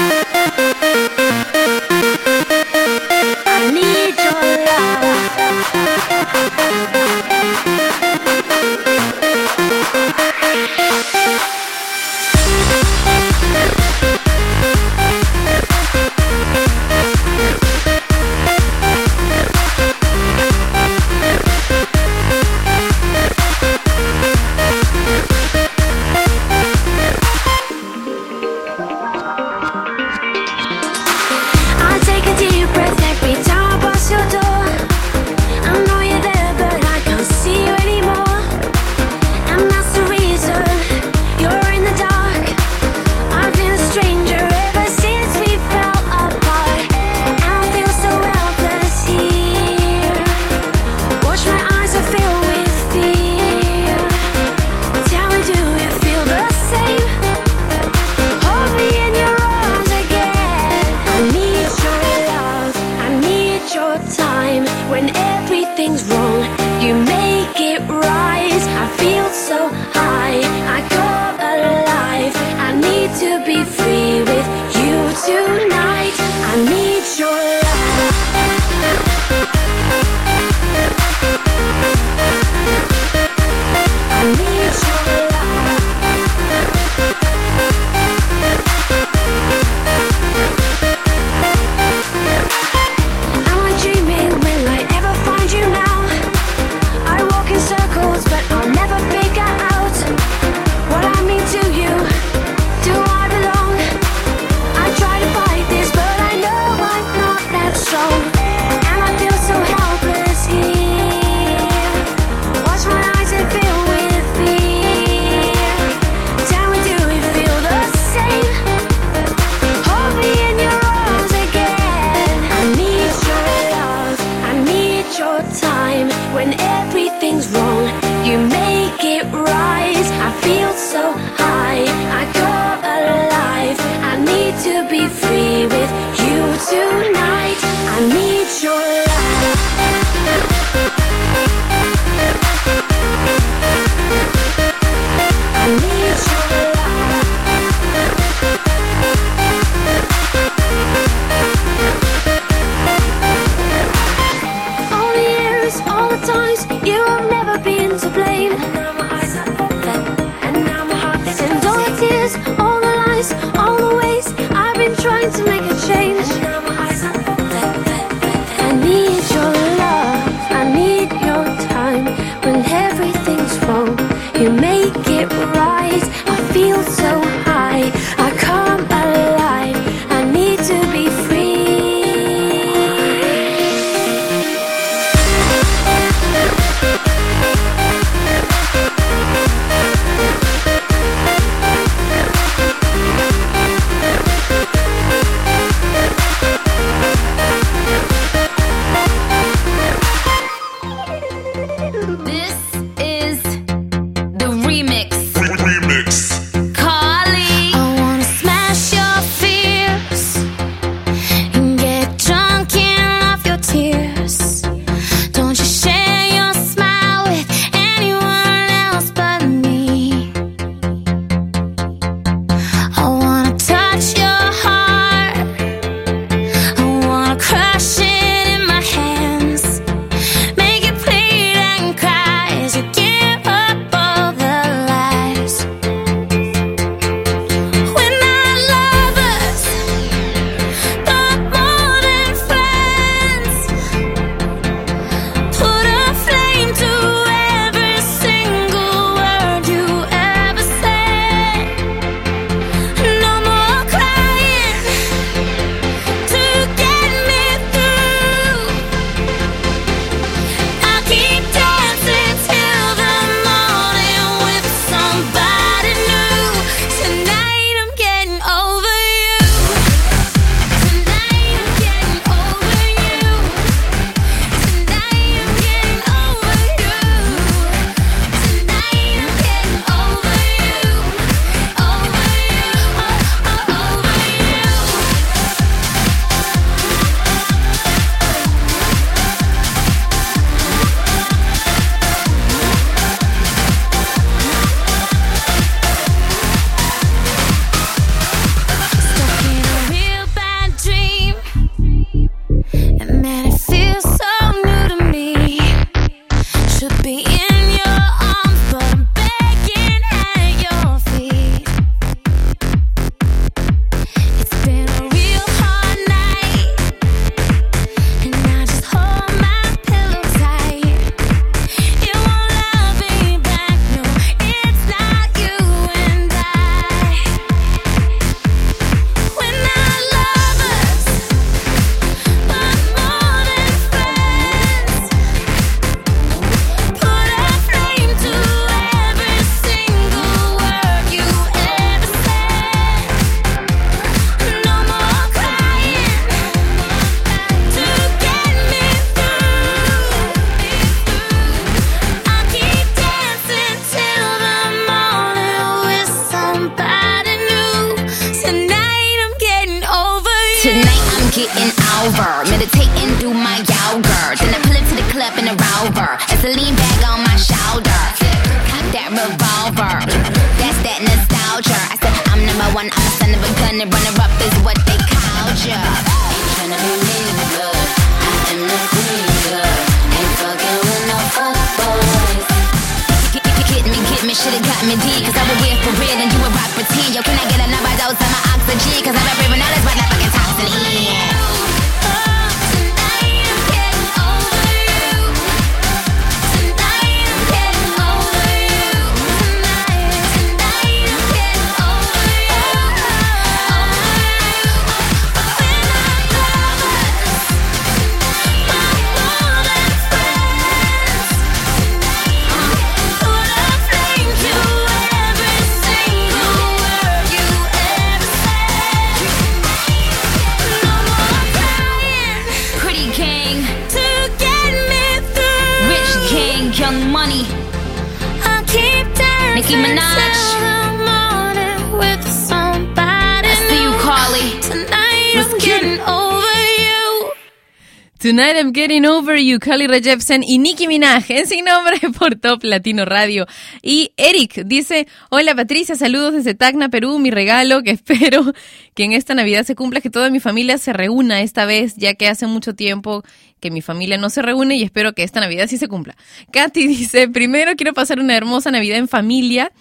Tonight 438.39 438.57
I'm 438.57 438.73
Getting 438.73 439.05
Over 439.05 439.37
You, 439.37 439.59
Carly 439.59 439.89
Rae 439.89 440.01
y 440.47 440.59
Nicki 440.59 440.87
Minaj 440.87 441.29
en 441.29 441.49
Sin 441.49 441.65
Nombre 441.65 441.99
por 442.21 442.37
Top 442.37 442.63
Latino 442.63 443.05
Radio. 443.05 443.47
Y 443.83 444.13
Eric 444.17 444.63
dice, 444.65 445.09
hola 445.29 445.57
Patricia, 445.57 445.97
saludos 445.97 446.35
desde 446.35 446.55
Tacna, 446.55 446.89
Perú, 446.89 447.19
mi 447.19 447.33
regalo 447.33 447.83
que 447.83 447.91
espero 448.01 448.53
que 448.95 449.03
en 449.03 449.13
esta 449.13 449.35
Navidad 449.35 449.65
se 449.65 449.75
cumpla, 449.75 450.01
que 450.01 450.09
toda 450.09 450.31
mi 450.31 450.39
familia 450.39 450.79
se 450.79 450.93
reúna 450.93 451.43
esta 451.43 451.65
vez, 451.65 451.97
ya 451.97 452.15
que 452.15 452.29
hace 452.29 452.47
mucho 452.47 452.77
tiempo 452.77 453.25
que 453.59 453.73
mi 453.73 453.83
familia 453.83 454.19
no 454.19 454.31
se 454.31 454.41
reúne 454.41 454.77
y 454.77 454.85
espero 454.85 455.15
que 455.15 455.25
esta 455.25 455.41
Navidad 455.41 455.67
sí 455.67 455.77
se 455.77 455.89
cumpla. 455.89 456.17
Katy 456.53 456.87
dice, 456.87 457.27
primero 457.27 457.75
quiero 457.75 457.93
pasar 457.93 458.21
una 458.21 458.37
hermosa 458.37 458.71
Navidad 458.71 458.99
en 458.99 459.09
familia 459.09 459.73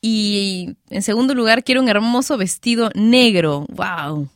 y 0.00 0.76
en 0.90 1.02
segundo 1.02 1.34
lugar 1.34 1.64
quiero 1.64 1.82
un 1.82 1.88
hermoso 1.88 2.38
vestido 2.38 2.92
negro. 2.94 3.66
¡Wow! 3.70 4.28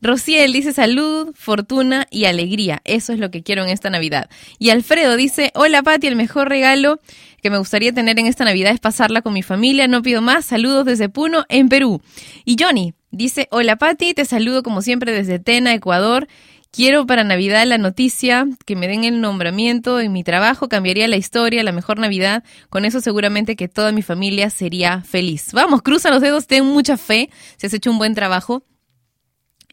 Rociel 0.00 0.52
dice 0.52 0.72
salud, 0.72 1.34
fortuna 1.34 2.06
y 2.10 2.26
alegría. 2.26 2.80
Eso 2.84 3.12
es 3.12 3.18
lo 3.18 3.30
que 3.30 3.42
quiero 3.42 3.62
en 3.64 3.70
esta 3.70 3.90
Navidad. 3.90 4.30
Y 4.58 4.70
Alfredo 4.70 5.16
dice, 5.16 5.50
hola 5.54 5.82
Pati, 5.82 6.06
el 6.06 6.16
mejor 6.16 6.48
regalo 6.48 7.00
que 7.42 7.50
me 7.50 7.58
gustaría 7.58 7.92
tener 7.92 8.18
en 8.18 8.26
esta 8.26 8.44
Navidad 8.44 8.72
es 8.72 8.80
pasarla 8.80 9.22
con 9.22 9.32
mi 9.32 9.42
familia. 9.42 9.88
No 9.88 10.02
pido 10.02 10.22
más. 10.22 10.44
Saludos 10.44 10.84
desde 10.84 11.08
Puno, 11.08 11.44
en 11.48 11.68
Perú. 11.68 12.00
Y 12.44 12.56
Johnny 12.58 12.94
dice, 13.10 13.48
hola 13.50 13.76
Pati, 13.76 14.14
te 14.14 14.24
saludo 14.24 14.62
como 14.62 14.82
siempre 14.82 15.12
desde 15.12 15.38
Tena, 15.38 15.74
Ecuador. 15.74 16.28
Quiero 16.70 17.06
para 17.06 17.24
Navidad 17.24 17.66
la 17.66 17.78
noticia, 17.78 18.46
que 18.66 18.76
me 18.76 18.88
den 18.88 19.04
el 19.04 19.22
nombramiento 19.22 20.00
en 20.00 20.12
mi 20.12 20.22
trabajo, 20.22 20.68
cambiaría 20.68 21.08
la 21.08 21.16
historia, 21.16 21.62
la 21.62 21.72
mejor 21.72 21.98
Navidad. 21.98 22.44
Con 22.68 22.84
eso 22.84 23.00
seguramente 23.00 23.56
que 23.56 23.68
toda 23.68 23.90
mi 23.90 24.02
familia 24.02 24.50
sería 24.50 25.00
feliz. 25.02 25.52
Vamos, 25.54 25.80
cruza 25.80 26.10
los 26.10 26.20
dedos, 26.20 26.46
ten 26.46 26.66
mucha 26.66 26.98
fe, 26.98 27.30
si 27.56 27.66
has 27.66 27.72
hecho 27.72 27.90
un 27.90 27.96
buen 27.96 28.14
trabajo 28.14 28.64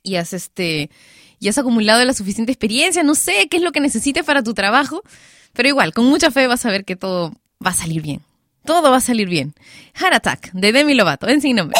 y 0.06 0.16
has 0.16 0.34
este 0.34 0.90
y 1.40 1.50
has 1.50 1.58
acumulado 1.58 2.04
la 2.06 2.14
suficiente 2.14 2.52
experiencia, 2.52 3.04
no 3.04 3.14
sé 3.16 3.48
qué 3.50 3.58
es 3.58 3.64
lo 3.64 3.72
que 3.72 3.82
necesites 3.82 4.24
para 4.24 4.42
tu 4.42 4.54
trabajo, 4.54 5.02
pero 5.54 5.68
igual, 5.68 5.94
con 5.94 6.06
mucha 6.06 6.32
fe 6.32 6.48
vas 6.48 6.66
a 6.66 6.72
ver 6.72 6.86
que 6.86 6.96
todo 6.96 7.34
va 7.64 7.72
a 7.72 7.74
salir 7.74 8.02
bien. 8.02 8.22
Todo 8.64 8.90
va 8.90 8.98
a 8.98 9.02
salir 9.02 9.30
bien. 9.30 9.54
Heart 9.94 10.16
Attack 10.16 10.52
de 10.54 10.72
Demi 10.72 10.96
Lovato, 10.96 11.28
en 11.28 11.42
sin 11.42 11.58
nombre. 11.58 11.80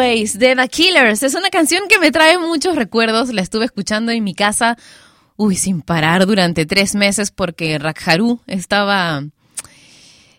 De 0.00 0.56
The 0.56 0.68
Killers. 0.68 1.22
Es 1.22 1.34
una 1.34 1.50
canción 1.50 1.82
que 1.86 1.98
me 1.98 2.10
trae 2.10 2.38
muchos 2.38 2.74
recuerdos. 2.74 3.34
La 3.34 3.42
estuve 3.42 3.66
escuchando 3.66 4.10
en 4.12 4.24
mi 4.24 4.34
casa, 4.34 4.78
uy, 5.36 5.56
sin 5.56 5.82
parar 5.82 6.24
durante 6.24 6.64
tres 6.64 6.94
meses 6.94 7.30
porque 7.30 7.78
Rakharu 7.78 8.40
estaba, 8.46 9.22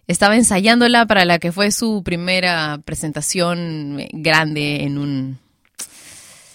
estaba 0.08 0.36
ensayándola 0.36 1.06
para 1.06 1.26
la 1.26 1.38
que 1.38 1.52
fue 1.52 1.72
su 1.72 2.02
primera 2.04 2.80
presentación 2.84 4.00
grande 4.14 4.82
en 4.82 4.98
un, 4.98 5.38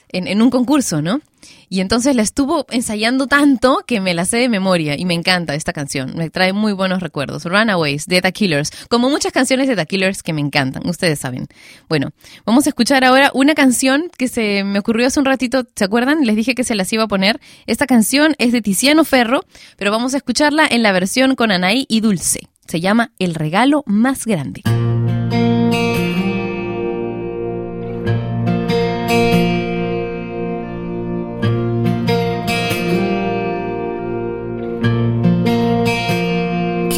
en 0.09 0.43
un 0.43 0.51
concurso, 0.51 1.01
¿no? 1.01 1.21
Y 1.69 1.81
entonces 1.81 2.15
la 2.15 2.23
estuvo 2.23 2.67
ensayando 2.71 3.27
tanto 3.27 3.83
que 3.87 4.01
me 4.01 4.15
la 4.15 4.25
sé 4.25 4.39
de 4.39 4.49
memoria 4.49 4.99
y 4.99 5.05
me 5.05 5.15
encanta 5.15 5.55
esta 5.55 5.73
canción. 5.73 6.15
Me 6.17 6.31
trae 6.31 6.53
muy 6.53 6.73
buenos 6.73 7.01
recuerdos. 7.01 7.45
Runaways, 7.45 8.07
de 8.07 8.23
The 8.23 8.33
Killers. 8.33 8.71
Como 8.89 9.11
muchas 9.11 9.33
canciones 9.33 9.69
de 9.69 9.77
The 9.77 9.87
Killers 9.87 10.23
que 10.23 10.33
me 10.33 10.41
encantan, 10.41 10.87
ustedes 10.89 11.19
saben. 11.19 11.47
Bueno, 11.89 12.11
vamos 12.45 12.67
a 12.67 12.71
escuchar 12.71 13.05
ahora 13.05 13.31
una 13.35 13.55
canción 13.55 14.11
que 14.17 14.29
se 14.29 14.65
me 14.65 14.79
ocurrió 14.79 15.07
hace 15.07 15.21
un 15.21 15.27
ratito. 15.27 15.67
¿Se 15.75 15.85
acuerdan? 15.85 16.25
Les 16.25 16.37
dije 16.37 16.55
que 16.55 16.65
se 16.65 16.75
las 16.75 16.93
iba 16.93 17.05
a 17.05 17.09
poner. 17.09 17.41
Esta 17.67 17.87
canción 17.87 18.35
es 18.39 18.53
de 18.53 18.63
Tiziano 18.63 19.05
Ferro, 19.05 19.45
pero 19.77 19.91
vamos 19.91 20.15
a 20.15 20.19
escucharla 20.19 20.67
en 20.69 20.83
la 20.83 20.93
versión 20.93 21.35
con 21.35 21.51
Anaí 21.51 21.87
y 21.89 22.01
Dulce. 22.01 22.49
Se 22.67 22.81
llama 22.81 23.13
El 23.19 23.35
regalo 23.35 23.85
más 23.87 24.27
grande. 24.27 24.63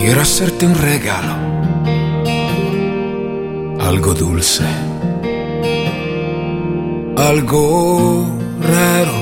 Quiero 0.09 0.23
hacerte 0.23 0.65
un 0.65 0.75
regalo, 0.75 1.35
algo 3.79 4.15
dulce, 4.15 4.65
algo 7.15 8.27
raro. 8.59 9.13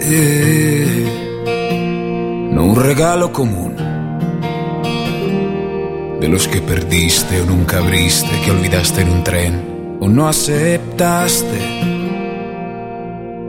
Eh, 0.00 1.06
no 2.50 2.64
un 2.64 2.74
regalo 2.74 3.32
común, 3.32 3.76
de 6.20 6.26
los 6.26 6.48
que 6.48 6.60
perdiste 6.60 7.40
o 7.40 7.44
nunca 7.44 7.78
abriste, 7.78 8.30
que 8.44 8.50
olvidaste 8.50 9.02
en 9.02 9.10
un 9.10 9.22
tren 9.22 9.98
o 10.00 10.08
no 10.08 10.26
aceptaste. 10.26 11.60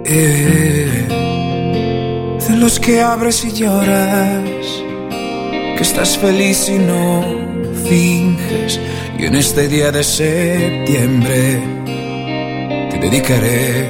Eh, 0.06 1.08
de 2.50 2.56
los 2.56 2.80
que 2.80 3.02
abres 3.02 3.44
y 3.46 3.52
lloras 3.52 4.86
que 5.76 5.84
estás 5.84 6.18
feliz 6.18 6.70
y 6.70 6.80
no 6.80 7.24
finges. 7.88 8.80
Y 9.20 9.26
en 9.26 9.36
este 9.36 9.68
día 9.68 9.92
de 9.92 10.04
septiembre 10.04 11.60
te 12.92 12.98
dedicaré 13.00 13.90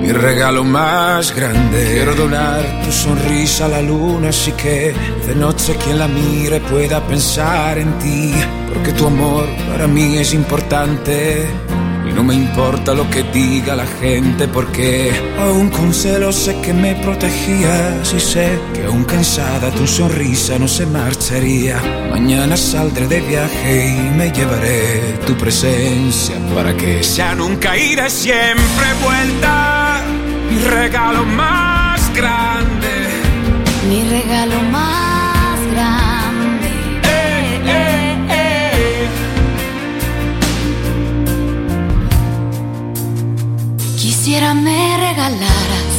mi 0.00 0.12
regalo 0.12 0.64
más 0.64 1.34
grande. 1.34 1.84
Quiero 1.94 2.14
donar 2.14 2.60
tu 2.84 2.92
sonrisa 2.92 3.66
a 3.66 3.68
la 3.68 3.82
luna, 3.82 4.28
así 4.28 4.52
que 4.52 4.94
de 5.26 5.34
noche 5.34 5.76
quien 5.82 5.98
la 5.98 6.08
mire 6.08 6.60
pueda 6.60 7.00
pensar 7.06 7.78
en 7.78 7.98
ti, 7.98 8.32
porque 8.72 8.92
tu 8.92 9.06
amor 9.06 9.46
para 9.70 9.86
mí 9.86 10.18
es 10.18 10.34
importante 10.34 11.46
y 12.16 12.18
no 12.18 12.24
me 12.24 12.34
importa 12.34 12.94
lo 12.94 13.10
que 13.10 13.24
diga 13.24 13.76
la 13.76 13.84
gente, 13.86 14.48
porque 14.48 15.12
aún 15.38 15.68
con 15.68 15.92
celos 15.92 16.34
sé 16.34 16.58
que 16.62 16.72
me 16.72 16.94
protegías. 16.94 18.14
Y 18.14 18.20
sé 18.20 18.58
que 18.72 18.86
aún 18.86 19.04
cansada 19.04 19.70
tu 19.70 19.86
sonrisa 19.86 20.58
no 20.58 20.66
se 20.66 20.86
marcharía. 20.86 21.76
Mañana 22.10 22.56
saldré 22.56 23.06
de 23.06 23.20
viaje 23.20 23.88
y 23.88 24.16
me 24.16 24.32
llevaré 24.32 25.18
tu 25.26 25.34
presencia 25.34 26.36
para 26.54 26.74
que 26.74 27.02
sea 27.02 27.34
nunca 27.34 27.76
ida, 27.76 28.08
siempre 28.08 28.86
vuelta. 29.04 30.00
Mi 30.48 30.58
regalo 30.58 31.22
más 31.26 32.00
grande. 32.14 32.92
Mi 33.90 34.08
regalo 34.08 34.62
más 34.72 34.85
Quisiera 44.26 44.54
me 44.54 44.96
regalaras 44.96 45.94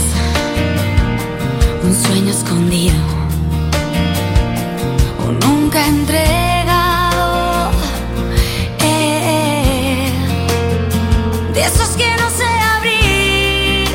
un 1.82 1.96
sueño 1.96 2.30
escondido 2.30 2.98
o 5.26 5.32
nunca 5.32 5.88
entregado. 5.88 7.72
Eh, 8.80 10.12
de 11.54 11.62
esos 11.62 11.88
que 11.96 12.10
no 12.18 12.30
sé 12.30 12.50
abrir 12.76 13.88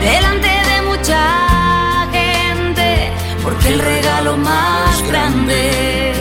delante 0.00 0.48
de 0.48 0.80
mucha 0.88 2.08
gente, 2.12 3.12
porque 3.42 3.68
el 3.68 3.80
regalo 3.80 4.38
más 4.38 5.02
grande 5.08 6.12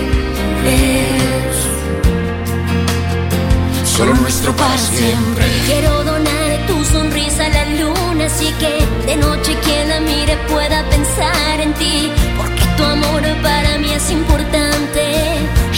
es 0.66 1.16
Solo 3.95 4.13
nuestro 4.16 4.53
para 4.53 4.78
siempre. 4.78 5.45
Así 8.26 8.51
que 8.59 8.86
de 9.05 9.15
noche 9.17 9.55
quien 9.63 9.89
la 9.89 9.99
mire 9.99 10.36
pueda 10.49 10.84
pensar 10.89 11.59
en 11.59 11.73
ti. 11.73 12.11
Porque 12.38 12.63
tu 12.78 12.84
amor 12.84 13.21
para 13.41 13.78
mí 13.78 13.91
es 13.93 14.09
importante. 14.11 15.01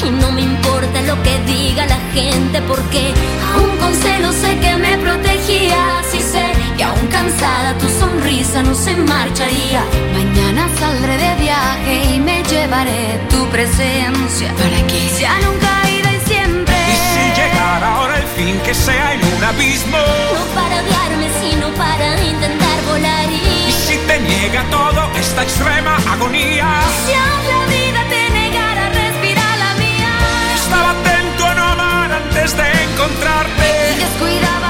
Y 0.04 0.10
no 0.10 0.32
me 0.32 0.41
importa 0.41 1.02
lo 1.02 1.22
que 1.24 1.38
diga 1.39 1.86
la 1.86 2.00
gente, 2.14 2.62
porque 2.62 3.14
aún 3.54 3.78
con 3.78 3.93
celos 3.93 4.36
sé 4.36 4.58
que 4.60 4.76
me 4.78 4.98
protegías. 4.98 6.06
Y 6.14 6.22
sé 6.22 6.45
que 6.78 6.84
aún 6.84 7.08
cansada 7.08 7.78
tu 7.78 7.88
sonrisa 7.89 8.64
no 8.64 8.74
se 8.74 8.95
marcharía. 8.95 9.84
Mañana 10.14 10.70
saldré 10.80 11.18
de 11.18 11.36
viaje 11.36 12.16
y 12.16 12.20
me 12.20 12.43
llevaré 12.43 13.20
tu 13.30 13.45
presencia 13.48 14.54
para 14.54 14.80
que 14.88 15.10
sea 15.10 15.36
nunca 15.45 15.72
ida 15.89 16.12
y 16.14 16.28
siempre. 16.30 16.76
Y 16.93 16.95
si 17.12 17.41
llegara 17.41 17.95
ahora 17.95 18.16
fin 18.48 18.60
que 18.66 18.74
sea 18.74 19.14
en 19.14 19.22
un 19.34 19.43
abismo. 19.43 19.98
No 20.39 20.45
para 20.60 20.76
odiarme, 20.82 21.28
sino 21.41 21.68
para 21.84 22.08
intentar 22.34 22.78
volar 22.89 23.30
Y 23.30 23.70
y. 23.70 23.72
si 23.72 23.98
te 24.08 24.20
niega 24.20 24.64
todo 24.78 25.02
esta 25.24 25.41
extrema 25.43 25.93
agonía. 26.14 26.68
Si 27.06 27.14
la 27.52 27.60
vida 27.76 28.02
te 28.14 28.22
negara 28.39 28.84
respirar 29.02 29.56
la 29.64 29.72
mía. 29.84 30.14
Estaba 30.62 30.89
atento 30.98 31.41
a 31.52 31.54
no 31.60 31.64
amar 31.76 32.10
antes 32.22 32.50
de 32.60 32.68
encontrarte. 32.88 33.68
Y 33.93 33.95
descuidaba 34.06 34.66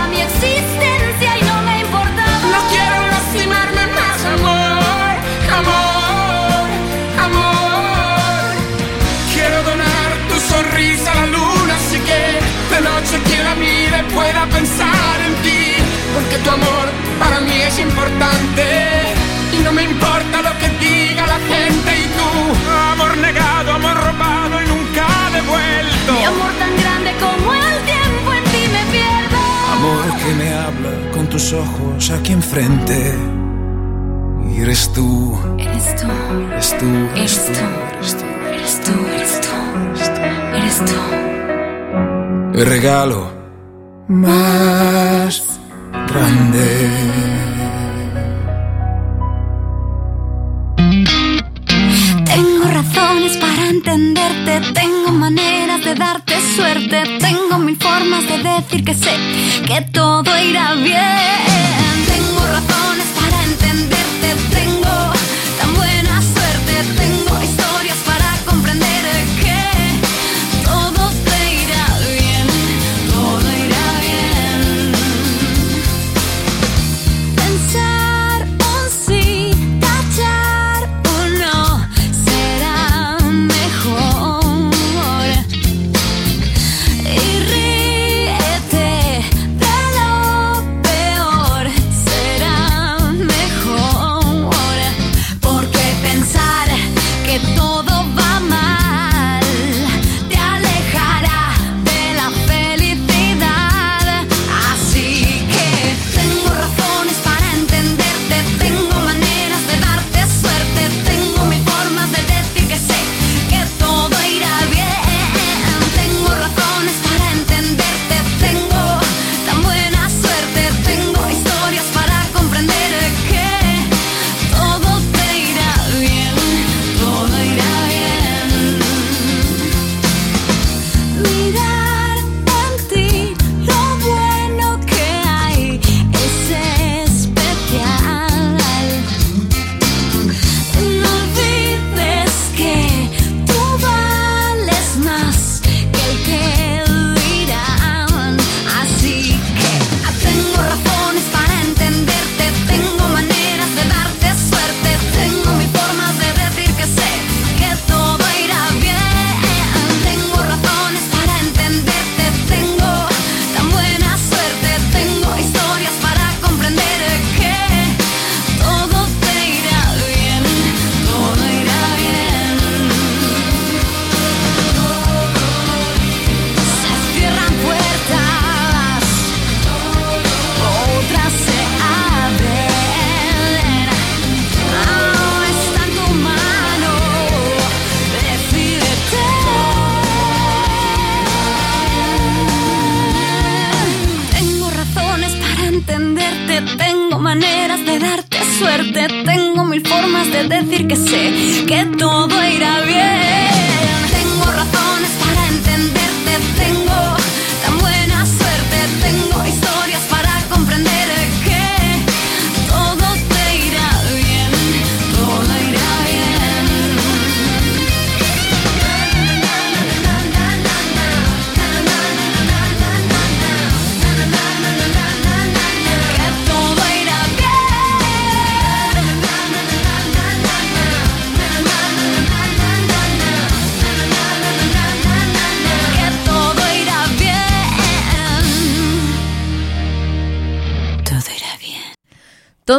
mire 13.59 14.03
pueda 14.13 14.45
pensar 14.47 15.15
en 15.27 15.33
ti. 15.43 15.63
Porque 16.15 16.37
tu 16.43 16.49
amor 16.49 16.85
para 17.19 17.39
mí 17.41 17.57
es 17.61 17.77
importante 17.79 18.63
y 19.53 19.59
no 19.63 19.71
me 19.71 19.83
importa 19.83 20.41
lo 20.41 20.53
que 20.59 20.69
diga 20.85 21.25
la 21.27 21.39
gente 21.53 21.89
y 22.03 22.05
tú. 22.17 22.29
Amor 22.93 23.17
negado, 23.17 23.73
amor 23.73 23.95
robado 23.95 24.55
y 24.63 24.67
nunca 24.67 25.07
devuelto. 25.33 26.11
Mi 26.13 26.23
amor 26.25 26.51
tan 26.59 26.73
grande 26.83 27.11
como 27.25 27.53
el 27.53 27.77
tiempo 27.93 28.33
en 28.33 28.43
ti 28.53 28.63
me 28.75 28.83
pierdo. 28.93 29.37
Amor 29.77 30.05
que 30.21 30.33
me 30.41 30.53
habla 30.53 31.11
con 31.13 31.27
tus 31.29 31.53
ojos 31.53 32.09
aquí 32.11 32.33
enfrente. 32.33 33.13
Y 34.49 34.61
eres 34.61 34.91
tú, 34.93 35.37
Eres 35.59 35.95
tú, 35.97 36.07
eres 36.51 36.77
tú, 36.79 36.85
eres 37.15 37.45
tú, 37.45 37.59
eres 37.93 38.15
tú. 38.15 38.25
eres 38.53 38.81
tú, 38.81 38.91
eres 39.13 39.41
tú, 39.43 40.21
eres 40.57 40.77
tú. 40.85 42.59
El 42.59 42.65
regalo 42.65 43.36
más 44.07 45.59
grande. 46.07 46.89
Tengo 52.25 52.63
razones 52.71 53.37
para 53.37 53.69
entenderte, 53.69 54.61
tengo 54.73 55.11
maneras 55.11 55.83
de 55.83 55.95
darte 55.95 56.33
suerte, 56.55 57.03
tengo 57.19 57.59
mil 57.59 57.75
formas 57.75 58.27
de 58.27 58.43
decir 58.43 58.85
que 58.85 58.93
sé 58.93 59.11
que 59.67 59.81
todo 59.91 60.29
irá 60.41 60.73
bien. 60.75 61.56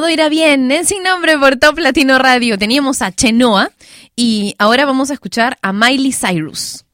todo 0.08 0.14
irá 0.14 0.30
bien, 0.30 0.72
en 0.72 0.86
Sin 0.86 1.02
Nombre 1.02 1.36
por 1.36 1.56
Top 1.56 1.78
Latino 1.78 2.18
Radio. 2.18 2.56
Teníamos 2.56 3.02
a 3.02 3.12
Chenoa 3.12 3.72
y 4.16 4.54
ahora 4.58 4.86
vamos 4.86 5.10
a 5.10 5.12
escuchar 5.12 5.58
a 5.60 5.74
Miley 5.74 6.12
Cyrus. 6.12 6.86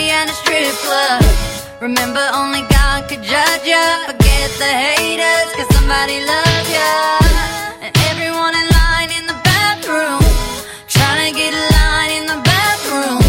we 0.00 0.08
in 0.08 0.28
a 0.28 0.36
strip 0.40 0.74
club. 0.86 1.22
Remember, 1.80 2.24
only 2.32 2.62
God 2.76 3.08
could 3.08 3.22
judge 3.22 3.64
ya. 3.72 3.84
Forget 4.08 4.48
the 4.62 4.72
haters, 4.84 5.48
cause 5.56 5.70
somebody 5.76 6.16
loves 6.24 6.68
ya. 6.76 6.90
And 7.84 7.92
everyone 8.08 8.54
in 8.60 8.66
line 8.80 9.10
in 9.18 9.24
the 9.30 9.38
bathroom, 9.48 10.24
trying 10.88 11.20
to 11.28 11.32
get 11.40 11.52
a 11.62 11.64
line 11.78 12.12
in 12.18 12.24
the 12.32 12.40
bathroom. 12.50 13.20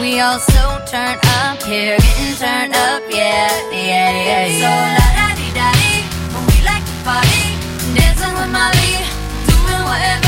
We 0.00 0.20
all 0.20 0.40
so 0.54 0.64
turned 0.90 1.22
up 1.42 1.62
here, 1.62 1.96
getting 2.06 2.34
turned 2.42 2.74
up, 2.86 3.02
yeah, 3.10 3.50
yeah, 3.70 4.10
yeah, 4.30 4.46
yeah. 4.46 4.62
So 4.62 4.70
la 4.98 5.06
da 5.18 5.28
di 5.38 5.48
da 5.58 5.68
di, 5.80 5.94
we 6.48 6.56
like 6.70 6.84
to 6.90 6.96
party, 7.06 7.44
dancing 7.94 8.34
with 8.38 8.50
Molly, 8.56 8.94
doing 9.46 9.84
whatever. 9.90 10.27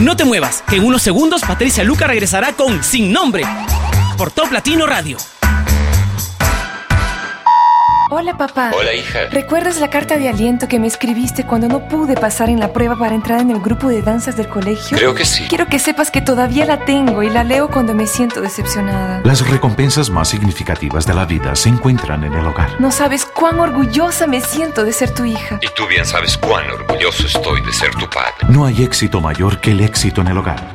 No 0.00 0.16
te 0.16 0.24
muevas, 0.24 0.64
que 0.66 0.76
en 0.76 0.84
unos 0.86 1.02
segundos 1.02 1.42
Patricia 1.42 1.84
Luca 1.84 2.06
regresará 2.06 2.54
con 2.54 2.82
Sin 2.82 3.12
Nombre 3.12 3.44
por 4.16 4.30
Top 4.30 4.50
Latino 4.50 4.86
Radio. 4.86 5.18
Hola 8.12 8.36
papá. 8.36 8.72
Hola 8.76 8.92
hija. 8.92 9.26
¿Recuerdas 9.30 9.78
la 9.78 9.88
carta 9.88 10.18
de 10.18 10.28
aliento 10.28 10.66
que 10.66 10.80
me 10.80 10.88
escribiste 10.88 11.46
cuando 11.46 11.68
no 11.68 11.86
pude 11.86 12.16
pasar 12.16 12.50
en 12.50 12.58
la 12.58 12.72
prueba 12.72 12.96
para 12.96 13.14
entrar 13.14 13.40
en 13.40 13.52
el 13.52 13.60
grupo 13.60 13.86
de 13.86 14.02
danzas 14.02 14.36
del 14.36 14.48
colegio? 14.48 14.98
Creo 14.98 15.14
que 15.14 15.24
sí. 15.24 15.46
Quiero 15.48 15.66
que 15.68 15.78
sepas 15.78 16.10
que 16.10 16.20
todavía 16.20 16.66
la 16.66 16.84
tengo 16.84 17.22
y 17.22 17.30
la 17.30 17.44
leo 17.44 17.68
cuando 17.68 17.94
me 17.94 18.08
siento 18.08 18.40
decepcionada. 18.40 19.20
Las 19.22 19.48
recompensas 19.48 20.10
más 20.10 20.28
significativas 20.28 21.06
de 21.06 21.14
la 21.14 21.24
vida 21.24 21.54
se 21.54 21.68
encuentran 21.68 22.24
en 22.24 22.32
el 22.34 22.44
hogar. 22.44 22.80
No 22.80 22.90
sabes 22.90 23.24
cuán 23.24 23.60
orgullosa 23.60 24.26
me 24.26 24.40
siento 24.40 24.84
de 24.84 24.92
ser 24.92 25.14
tu 25.14 25.24
hija. 25.24 25.60
Y 25.62 25.68
tú 25.76 25.86
bien 25.86 26.04
sabes 26.04 26.36
cuán 26.36 26.68
orgulloso 26.68 27.28
estoy 27.28 27.64
de 27.64 27.72
ser 27.72 27.94
tu 27.94 28.10
padre. 28.10 28.32
No 28.48 28.66
hay 28.66 28.82
éxito 28.82 29.20
mayor 29.20 29.60
que 29.60 29.70
el 29.70 29.82
éxito 29.82 30.20
en 30.22 30.26
el 30.26 30.38
hogar. 30.38 30.74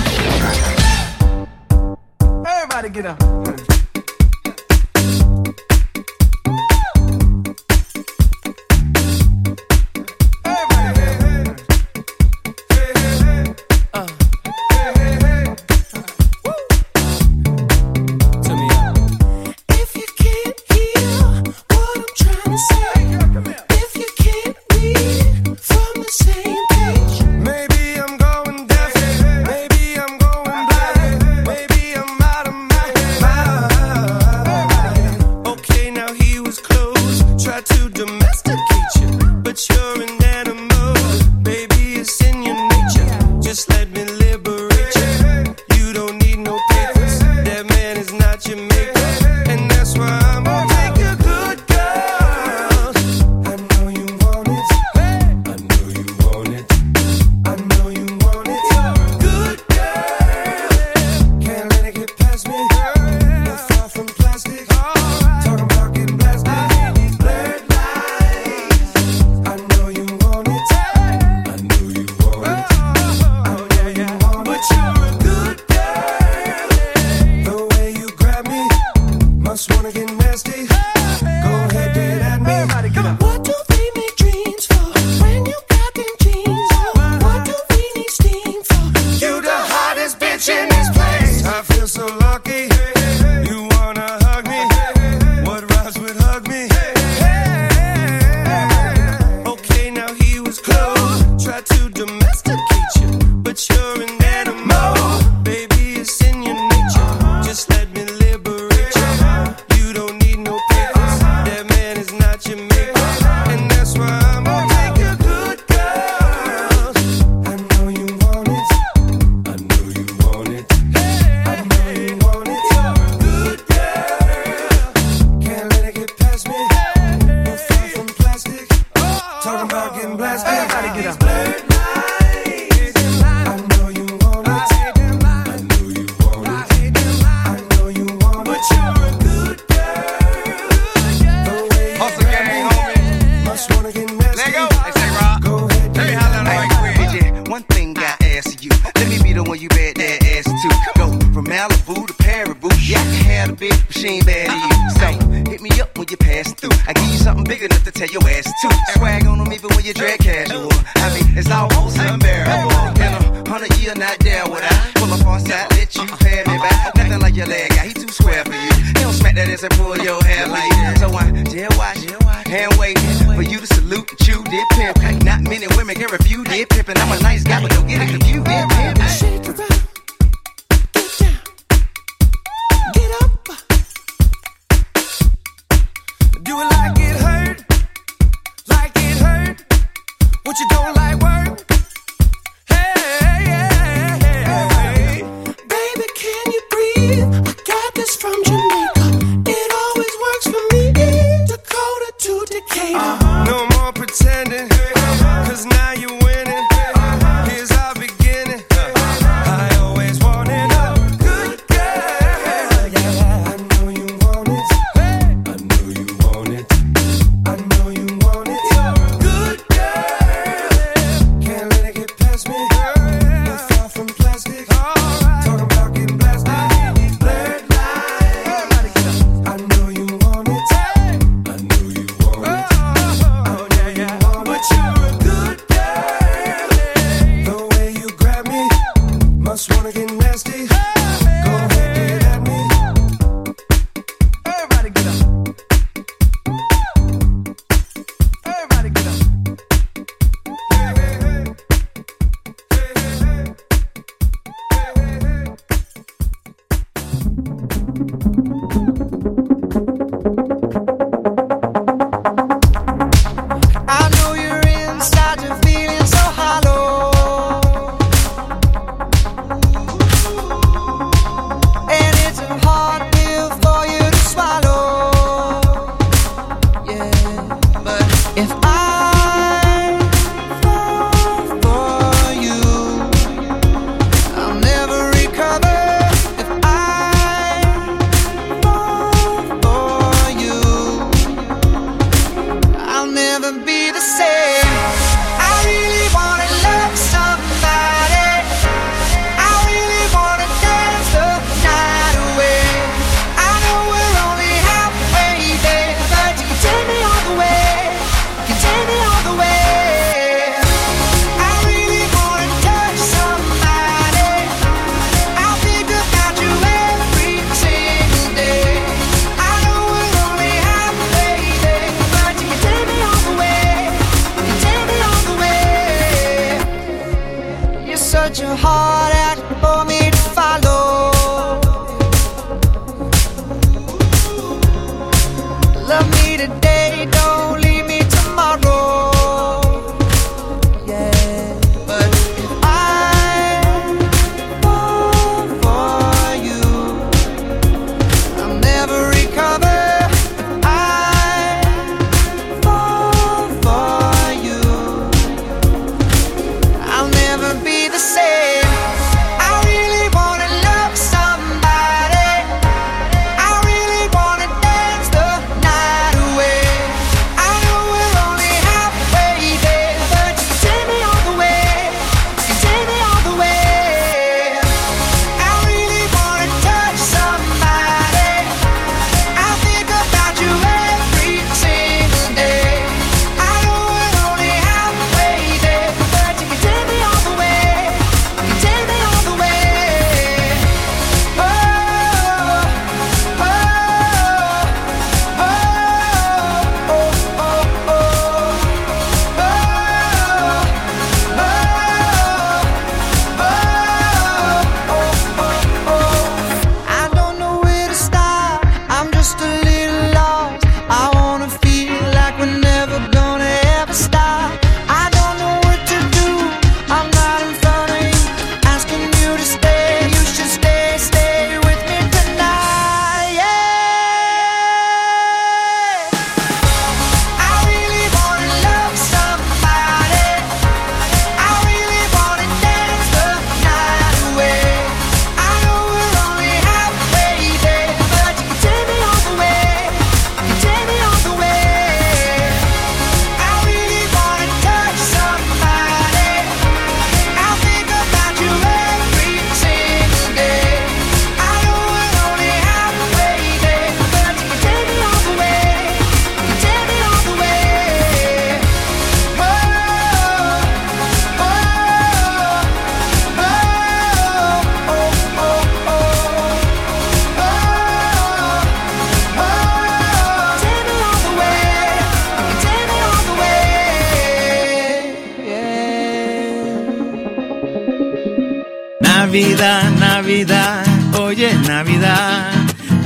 Navidad, 479.31 479.89
Navidad, 479.91 480.85
oye 481.17 481.53
Navidad. 481.65 482.51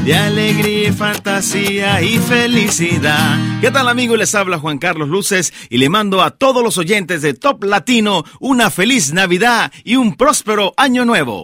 De 0.04 0.16
alegría 0.16 0.92
fantasía 0.92 2.02
y 2.02 2.18
felicidad. 2.18 3.38
¿Qué 3.62 3.70
tal 3.70 3.88
amigos? 3.88 4.18
Les 4.18 4.34
habla 4.34 4.58
Juan 4.58 4.80
Carlos 4.80 5.08
Luces 5.08 5.54
y 5.70 5.78
le 5.78 5.88
mando 5.88 6.24
a 6.24 6.32
todos 6.32 6.64
los 6.64 6.80
oyentes 6.80 7.22
de 7.22 7.36
Top 7.36 7.64
Latino 7.64 8.24
una 8.40 8.72
feliz 8.72 9.14
Navidad 9.14 9.72
y 9.84 9.98
un 9.98 10.16
próspero 10.16 10.74
año 10.78 11.06
nuevo. 11.06 11.44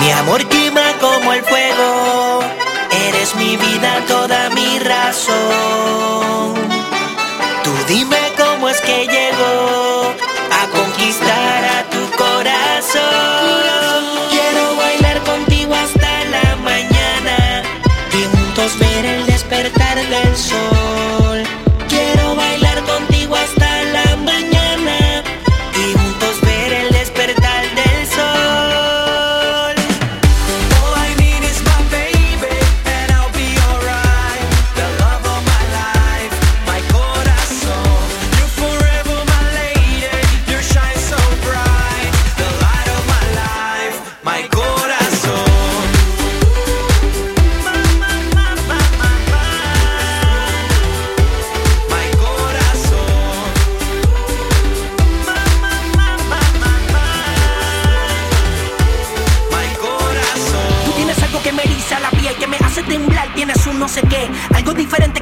Mi 0.00 0.10
amor 0.10 0.44
quema 0.48 0.92
como 1.00 1.32
el 1.34 1.42
fuego, 1.44 2.40
eres 3.08 3.36
mi 3.36 3.56
vida, 3.56 4.04
toda 4.08 4.50
mi 4.50 4.80
razón. 4.80 6.43
Dime 7.86 8.16
cómo 8.38 8.70
es 8.70 8.80
que 8.80 9.06
llego 9.06 9.23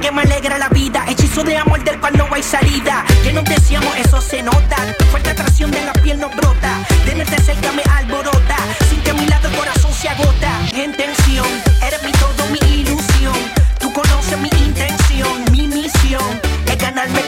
que 0.03 0.11
me 0.11 0.23
alegra 0.23 0.59
la 0.59 0.69
vida, 0.69 1.05
hechizo 1.09 1.45
de 1.45 1.57
amor 1.57 1.83
del 1.85 1.99
cual 2.01 2.13
no 2.19 2.27
hay 2.33 2.43
salida, 2.43 3.05
que 3.23 3.33
nos 3.33 3.45
deseamos, 3.45 3.97
eso 3.97 4.21
se 4.21 4.43
nota, 4.43 4.77
fuerte 5.13 5.31
atracción 5.31 5.71
de 5.71 5.81
la 5.85 5.93
piel 5.93 6.19
nos 6.19 6.35
brota, 6.35 6.85
tenerte 7.07 7.41
cerca 7.41 7.71
me 7.71 7.83
alborota, 7.85 8.57
sin 8.91 9.01
que 9.03 9.13
mi 9.13 9.27
lado 9.27 9.49
el 9.49 9.55
corazón 9.55 9.93
se 9.95 10.09
agota, 10.09 10.51
en 10.75 10.93
tensión, 10.97 11.47
eres 11.87 12.03
mi 12.03 12.11
todo, 12.13 12.47
mi 12.51 12.81
ilusión, 12.81 13.37
tú 13.79 13.93
conoces 13.93 14.39
mi 14.39 14.51
intención, 14.67 15.45
mi 15.53 15.69
misión, 15.69 16.41
es 16.67 16.79
ganarme 16.79 17.23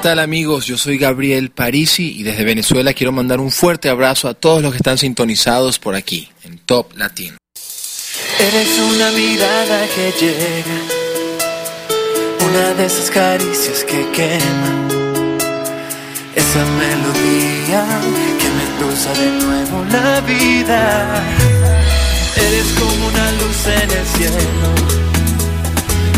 tal 0.00 0.18
amigos? 0.18 0.66
Yo 0.66 0.78
soy 0.78 0.96
Gabriel 0.96 1.50
Parisi 1.50 2.18
y 2.18 2.22
desde 2.22 2.44
Venezuela 2.44 2.94
quiero 2.94 3.12
mandar 3.12 3.38
un 3.38 3.50
fuerte 3.50 3.90
abrazo 3.90 4.28
a 4.28 4.34
todos 4.34 4.62
los 4.62 4.72
que 4.72 4.78
están 4.78 4.96
sintonizados 4.96 5.78
por 5.78 5.94
aquí, 5.94 6.28
en 6.44 6.58
Top 6.58 6.96
Latino. 6.96 7.36
Eres 8.38 8.78
una 8.78 9.10
mirada 9.10 9.86
que 9.94 10.12
llega, 10.18 10.78
una 12.48 12.74
de 12.74 12.86
esas 12.86 13.10
caricias 13.10 13.84
que 13.84 14.08
queman, 14.12 15.38
esa 16.34 16.64
melodía 16.64 17.84
que 18.38 18.48
me 18.48 18.62
endulza 18.72 19.12
de 19.12 19.30
nuevo 19.44 19.84
la 19.92 20.20
vida. 20.22 21.22
Eres 22.36 22.66
como 22.78 23.06
una 23.06 23.32
luz 23.32 23.66
en 23.66 23.90
el 23.90 24.06
cielo 24.06 24.74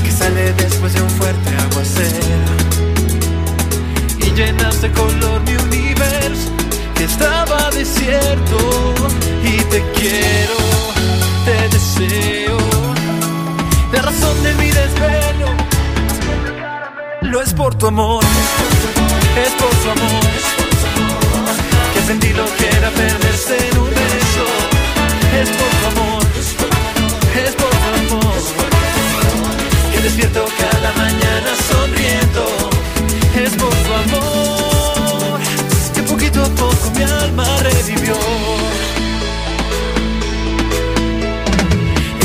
que 0.04 0.12
sale 0.12 0.52
después 0.52 0.94
de 0.94 1.02
un 1.02 1.10
fuerte 1.10 1.50
aguacero 1.50 2.91
y 4.32 4.36
llenas 4.36 4.80
de 4.80 4.90
color 4.92 5.40
mi 5.42 5.54
universo 5.56 6.50
que 6.94 7.04
estaba 7.04 7.70
desierto 7.70 8.56
y 9.44 9.56
te 9.64 9.82
quiero, 9.92 10.56
te 11.44 11.68
deseo, 11.68 12.58
la 13.92 14.02
razón 14.02 14.42
de 14.42 14.54
mi 14.54 14.70
desvelo 14.70 15.48
lo 17.22 17.40
es 17.40 17.52
por 17.54 17.74
tu 17.74 17.86
amor, 17.86 18.24
es 19.44 19.52
por 19.52 19.70
tu 19.70 19.90
amor. 19.90 20.24
Que 21.94 22.00
aprendí 22.00 22.32
lo 22.34 22.44
que 22.56 22.66
era 22.68 22.90
perderse 22.90 23.56
en 23.68 23.78
un 23.78 23.90
beso, 23.90 24.44
es 25.40 25.48
por 25.58 25.70
tu 25.80 25.86
amor, 25.92 26.22
es 27.46 27.54
por 27.54 27.70
tu 27.70 28.14
amor. 28.14 28.32
Que 29.92 30.00
despierto 30.02 30.44
cada 30.58 30.92
mañana 30.92 31.50
que 35.94 36.02
poquito 36.02 36.42
a 36.42 36.48
poco 36.48 36.90
mi 36.96 37.02
alma 37.02 37.44
revivió. 37.58 38.16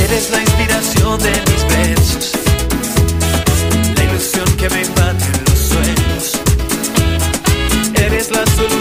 Eres 0.04 0.30
la 0.32 0.42
inspiración 0.42 1.20
de 1.20 1.32
mis 1.50 1.64
versos, 1.76 2.32
la 3.96 4.04
ilusión 4.04 4.48
que 4.58 4.70
me 4.70 4.82
invade 4.82 5.26
en 5.26 5.44
los 5.46 5.60
sueños. 5.60 6.24
Eres 7.96 8.32
la 8.32 8.46
solución 8.56 8.77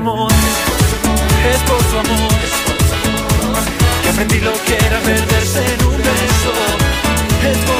amor, 0.00 0.32
es 1.52 1.58
por 1.68 1.78
tu 1.78 1.98
amor. 1.98 2.32
Que 4.02 4.08
aprendí 4.08 4.40
lo 4.40 4.52
que 4.64 4.74
era 4.74 4.98
perderse 5.00 5.74
en 5.74 5.86
un 5.86 5.96
beso. 5.96 6.52
Es 7.50 7.58
por 7.58 7.79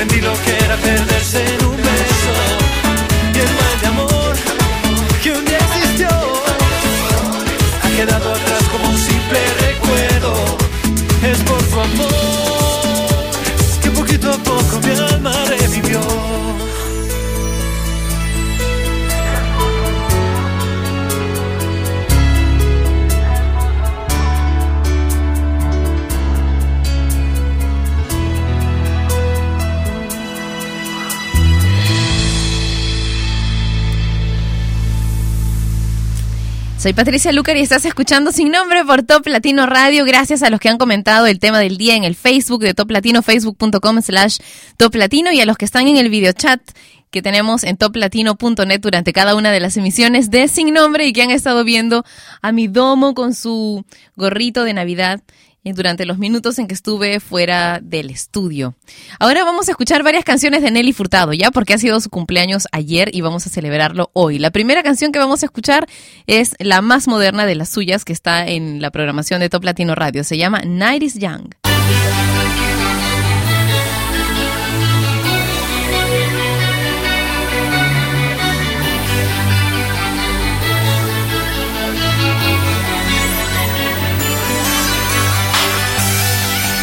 aprendí 0.00 0.22
lo 0.22 0.32
que 0.32 0.64
era 0.64 0.76
perderse 0.76 1.44
en 1.44 1.66
un 1.66 1.76
beso. 1.76 2.32
Y 3.34 3.38
el 3.38 3.52
mal 3.60 3.80
de 3.82 3.86
amor 3.86 4.34
que 5.22 5.30
un 5.32 5.44
día 5.44 5.58
existió 5.58 6.08
ha 6.08 7.88
quedado 7.96 8.30
atrás 8.32 8.62
como 8.72 8.88
un 8.88 8.96
simple 8.96 9.38
recuerdo. 9.60 10.32
Es 11.22 11.38
por 11.40 11.62
tu 11.62 11.80
amor 11.80 13.30
que 13.82 13.90
poquito 13.90 14.32
a 14.32 14.38
poco 14.38 14.80
mi 14.82 14.92
alma 14.92 15.34
revivió. 15.46 16.59
Soy 36.80 36.94
Patricia 36.94 37.30
Lucar 37.30 37.58
y 37.58 37.60
estás 37.60 37.84
escuchando 37.84 38.32
Sin 38.32 38.50
Nombre 38.50 38.86
por 38.86 39.02
Top 39.02 39.26
Latino 39.26 39.66
Radio. 39.66 40.06
Gracias 40.06 40.42
a 40.42 40.48
los 40.48 40.60
que 40.60 40.70
han 40.70 40.78
comentado 40.78 41.26
el 41.26 41.38
tema 41.38 41.58
del 41.58 41.76
día 41.76 41.94
en 41.94 42.04
el 42.04 42.14
Facebook 42.14 42.62
de 42.62 42.72
Top 42.72 42.90
Latino, 42.90 43.20
facebook.com 43.20 44.00
slash 44.00 44.38
Top 44.78 44.94
Latino 44.94 45.30
y 45.30 45.42
a 45.42 45.44
los 45.44 45.58
que 45.58 45.66
están 45.66 45.88
en 45.88 45.98
el 45.98 46.08
videochat 46.08 46.58
que 47.10 47.20
tenemos 47.20 47.64
en 47.64 47.76
toplatino.net 47.76 48.80
durante 48.80 49.12
cada 49.12 49.34
una 49.34 49.52
de 49.52 49.60
las 49.60 49.76
emisiones 49.76 50.30
de 50.30 50.48
Sin 50.48 50.72
Nombre 50.72 51.06
y 51.06 51.12
que 51.12 51.20
han 51.20 51.30
estado 51.30 51.64
viendo 51.64 52.02
a 52.40 52.50
mi 52.50 52.66
domo 52.66 53.12
con 53.12 53.34
su 53.34 53.84
gorrito 54.16 54.64
de 54.64 54.72
Navidad 54.72 55.20
durante 55.64 56.06
los 56.06 56.18
minutos 56.18 56.58
en 56.58 56.66
que 56.66 56.74
estuve 56.74 57.20
fuera 57.20 57.80
del 57.82 58.10
estudio. 58.10 58.74
Ahora 59.18 59.44
vamos 59.44 59.68
a 59.68 59.72
escuchar 59.72 60.02
varias 60.02 60.24
canciones 60.24 60.62
de 60.62 60.70
Nelly 60.70 60.92
Furtado, 60.92 61.32
ya 61.32 61.50
porque 61.50 61.74
ha 61.74 61.78
sido 61.78 62.00
su 62.00 62.10
cumpleaños 62.10 62.66
ayer 62.72 63.14
y 63.14 63.20
vamos 63.20 63.46
a 63.46 63.50
celebrarlo 63.50 64.10
hoy. 64.12 64.38
La 64.38 64.50
primera 64.50 64.82
canción 64.82 65.12
que 65.12 65.18
vamos 65.18 65.42
a 65.42 65.46
escuchar 65.46 65.86
es 66.26 66.54
la 66.58 66.80
más 66.80 67.08
moderna 67.08 67.46
de 67.46 67.54
las 67.54 67.68
suyas 67.68 68.04
que 68.04 68.12
está 68.12 68.46
en 68.46 68.80
la 68.80 68.90
programación 68.90 69.40
de 69.40 69.48
Top 69.48 69.64
Latino 69.64 69.94
Radio. 69.94 70.24
Se 70.24 70.38
llama 70.38 70.62
Night 70.62 71.02
is 71.02 71.14
Young. 71.14 71.50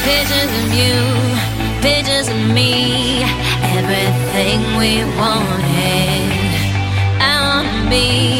Pictures 0.08 0.52
of 0.64 0.74
you, 0.74 0.96
pictures 1.82 2.30
of 2.30 2.40
me, 2.58 3.24
everything 3.78 4.60
we 4.80 5.04
wanted. 5.20 6.32
I 7.20 7.34
wanna 7.44 7.90
be 7.90 8.37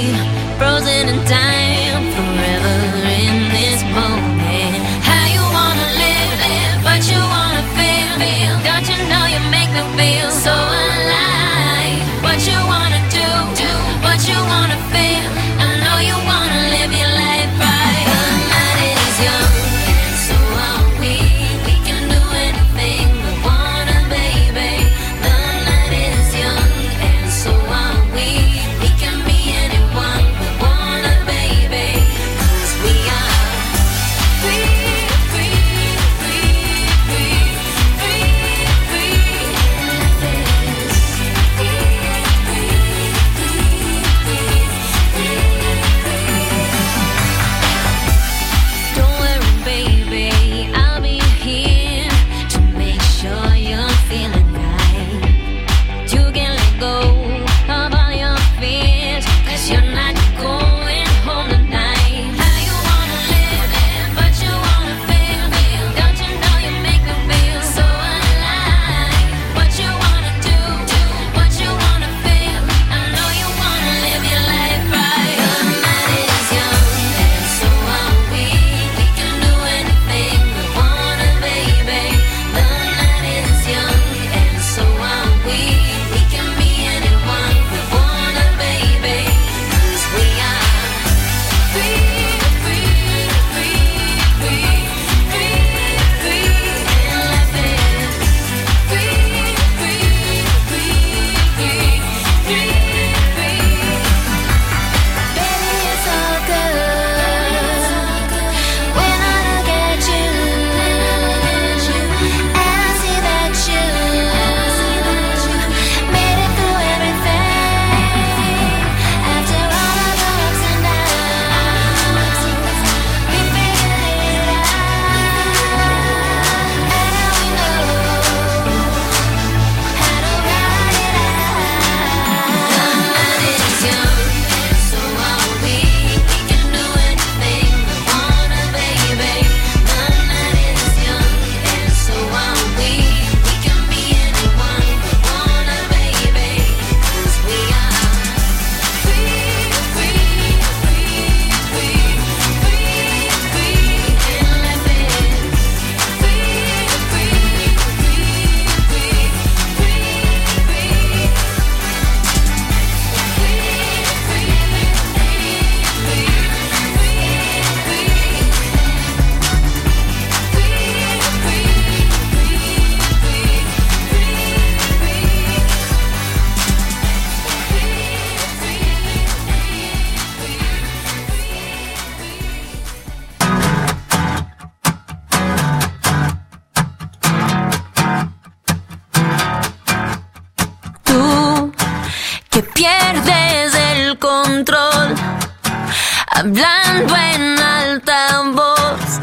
hablando 196.38 197.16
en 197.16 197.60
alta 197.60 198.44
voz, 198.54 199.20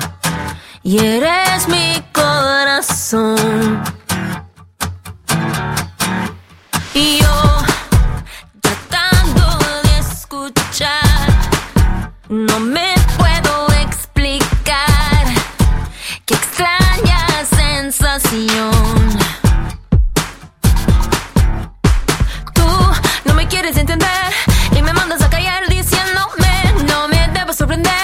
y 0.82 0.99
eres 0.99 1.69
mi 1.69 2.03
corazón. 2.12 3.85
Y 6.93 7.20
yo, 7.20 7.62
tratando 8.61 9.59
de 9.85 9.99
escuchar, 10.01 11.28
no 12.28 12.59
me 12.59 12.95
puedo 13.16 13.69
explicar 13.74 15.24
qué 16.27 16.35
extraña 16.35 17.27
sensación. 17.57 18.73
Tú 22.55 22.66
no 23.24 23.35
me 23.35 23.47
quieres 23.47 23.77
entender 23.77 24.32
sorprender 27.65 28.03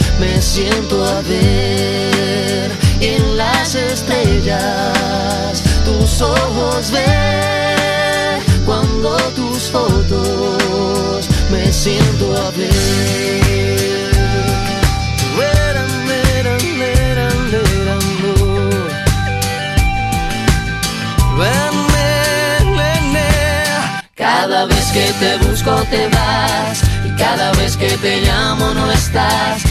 me 0.21 0.39
siento 0.39 1.03
a 1.03 1.21
ver 1.21 2.71
en 2.99 3.37
las 3.37 3.73
estrellas 3.73 5.63
tus 5.83 6.21
ojos 6.21 6.91
ver 6.91 8.39
cuando 8.63 9.17
tus 9.35 9.71
fotos 9.71 11.27
me 11.51 11.73
siento 11.73 12.37
a 12.37 12.51
ver. 12.51 13.01
Cada 24.15 24.65
vez 24.65 24.91
que 24.91 25.11
te 25.19 25.37
busco 25.47 25.73
te 25.89 26.07
vas 26.09 26.83
y 27.05 27.09
cada 27.17 27.51
vez 27.53 27.75
que 27.75 27.97
te 27.97 28.21
llamo 28.21 28.71
no 28.75 28.91
estás. 28.91 29.70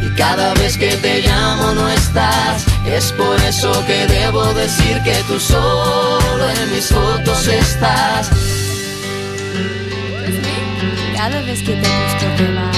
y 0.00 0.08
cada 0.10 0.54
vez 0.54 0.76
que 0.76 0.96
te 0.96 1.20
llamo 1.22 1.72
no 1.72 1.88
estás. 1.88 2.64
Es 2.86 3.12
por 3.12 3.40
eso 3.42 3.72
que 3.86 4.06
debo 4.06 4.52
decir 4.54 5.00
que 5.02 5.14
tú 5.26 5.38
solo 5.38 6.50
en 6.50 6.72
mis 6.72 6.86
fotos 6.88 7.46
estás. 7.46 8.30
Cada 11.16 11.40
vez 11.42 11.60
que 11.62 11.72
te 11.72 11.88
busco 11.88 12.26
te 12.36 12.54
vas. 12.54 12.77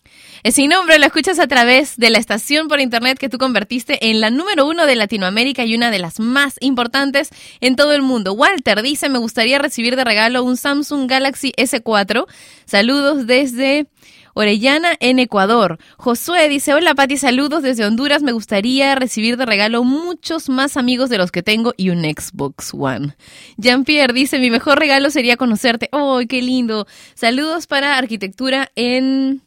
Sin 0.49 0.69
nombre, 0.71 0.97
lo 0.97 1.05
escuchas 1.05 1.37
a 1.39 1.47
través 1.47 1.97
de 1.97 2.09
la 2.09 2.17
estación 2.17 2.67
por 2.67 2.79
internet 2.79 3.19
que 3.19 3.29
tú 3.29 3.37
convertiste 3.37 4.09
en 4.09 4.21
la 4.21 4.31
número 4.31 4.65
uno 4.65 4.87
de 4.87 4.95
Latinoamérica 4.95 5.65
y 5.65 5.75
una 5.75 5.91
de 5.91 5.99
las 5.99 6.19
más 6.19 6.55
importantes 6.61 7.29
en 7.59 7.75
todo 7.75 7.93
el 7.93 8.01
mundo. 8.01 8.33
Walter 8.33 8.81
dice, 8.81 9.07
me 9.07 9.19
gustaría 9.19 9.59
recibir 9.59 9.95
de 9.95 10.03
regalo 10.03 10.43
un 10.43 10.57
Samsung 10.57 11.07
Galaxy 11.07 11.53
S4. 11.57 12.25
Saludos 12.65 13.27
desde 13.27 13.87
Orellana, 14.33 14.95
en 14.99 15.19
Ecuador. 15.19 15.77
Josué 15.97 16.49
dice, 16.49 16.73
hola 16.73 16.95
Pati, 16.95 17.17
saludos 17.17 17.61
desde 17.63 17.85
Honduras. 17.85 18.23
Me 18.23 18.31
gustaría 18.31 18.95
recibir 18.95 19.37
de 19.37 19.45
regalo 19.45 19.83
muchos 19.83 20.49
más 20.49 20.77
amigos 20.77 21.09
de 21.09 21.17
los 21.17 21.31
que 21.31 21.43
tengo 21.43 21.73
y 21.77 21.89
un 21.89 22.03
Xbox 22.03 22.73
One. 22.73 23.15
Jean-Pierre 23.57 24.13
dice, 24.13 24.39
mi 24.39 24.49
mejor 24.49 24.79
regalo 24.79 25.09
sería 25.09 25.37
conocerte. 25.37 25.89
¡Oh, 25.91 26.19
qué 26.27 26.41
lindo! 26.41 26.87
Saludos 27.13 27.67
para 27.67 27.97
arquitectura 27.97 28.71
en... 28.75 29.41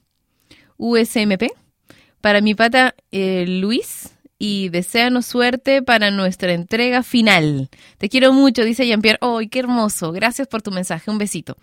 USMP 0.76 1.44
para 2.20 2.40
mi 2.40 2.54
pata 2.54 2.94
eh, 3.12 3.44
Luis 3.46 4.10
y 4.38 4.68
deseanos 4.68 5.26
suerte 5.26 5.82
para 5.82 6.10
nuestra 6.10 6.52
entrega 6.52 7.02
final. 7.02 7.68
Te 7.98 8.08
quiero 8.08 8.32
mucho, 8.32 8.64
dice 8.64 8.86
Jean-Pierre. 8.86 9.18
¡Ay, 9.20 9.48
qué 9.48 9.60
hermoso! 9.60 10.12
Gracias 10.12 10.48
por 10.48 10.62
tu 10.62 10.70
mensaje. 10.70 11.10
Un 11.10 11.18
besito. 11.18 11.56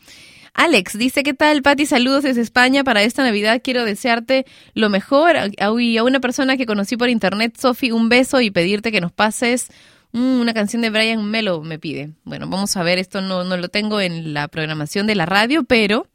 Alex 0.53 0.97
dice, 0.97 1.23
¿qué 1.23 1.33
tal, 1.33 1.61
Pati? 1.61 1.85
Saludos 1.85 2.23
desde 2.23 2.41
España. 2.41 2.83
Para 2.83 3.03
esta 3.03 3.23
Navidad 3.23 3.61
quiero 3.63 3.85
desearte 3.85 4.45
lo 4.73 4.89
mejor. 4.89 5.37
A, 5.37 5.49
a 5.59 5.71
una 5.71 6.19
persona 6.19 6.57
que 6.57 6.65
conocí 6.65 6.97
por 6.97 7.09
internet, 7.09 7.55
Sofi, 7.59 7.91
un 7.91 8.09
beso 8.09 8.41
y 8.41 8.51
pedirte 8.51 8.91
que 8.91 9.01
nos 9.01 9.11
pases 9.11 9.67
mm, 10.11 10.41
una 10.41 10.53
canción 10.53 10.81
de 10.81 10.89
Brian 10.89 11.23
Melo, 11.23 11.61
me 11.61 11.79
pide. 11.79 12.11
Bueno, 12.23 12.47
vamos 12.47 12.75
a 12.75 12.83
ver, 12.83 12.99
esto 12.99 13.21
no, 13.21 13.43
no 13.43 13.57
lo 13.57 13.69
tengo 13.69 14.01
en 14.01 14.33
la 14.33 14.47
programación 14.47 15.07
de 15.07 15.15
la 15.15 15.25
radio, 15.25 15.63
pero 15.63 16.07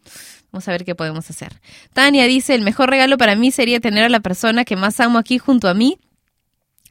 Vamos 0.56 0.68
a 0.68 0.72
ver 0.72 0.86
qué 0.86 0.94
podemos 0.94 1.28
hacer. 1.28 1.60
Tania 1.92 2.24
dice, 2.24 2.54
el 2.54 2.62
mejor 2.62 2.88
regalo 2.88 3.18
para 3.18 3.36
mí 3.36 3.50
sería 3.50 3.78
tener 3.78 4.04
a 4.04 4.08
la 4.08 4.20
persona 4.20 4.64
que 4.64 4.74
más 4.74 4.98
amo 5.00 5.18
aquí 5.18 5.36
junto 5.36 5.68
a 5.68 5.74
mí, 5.74 5.98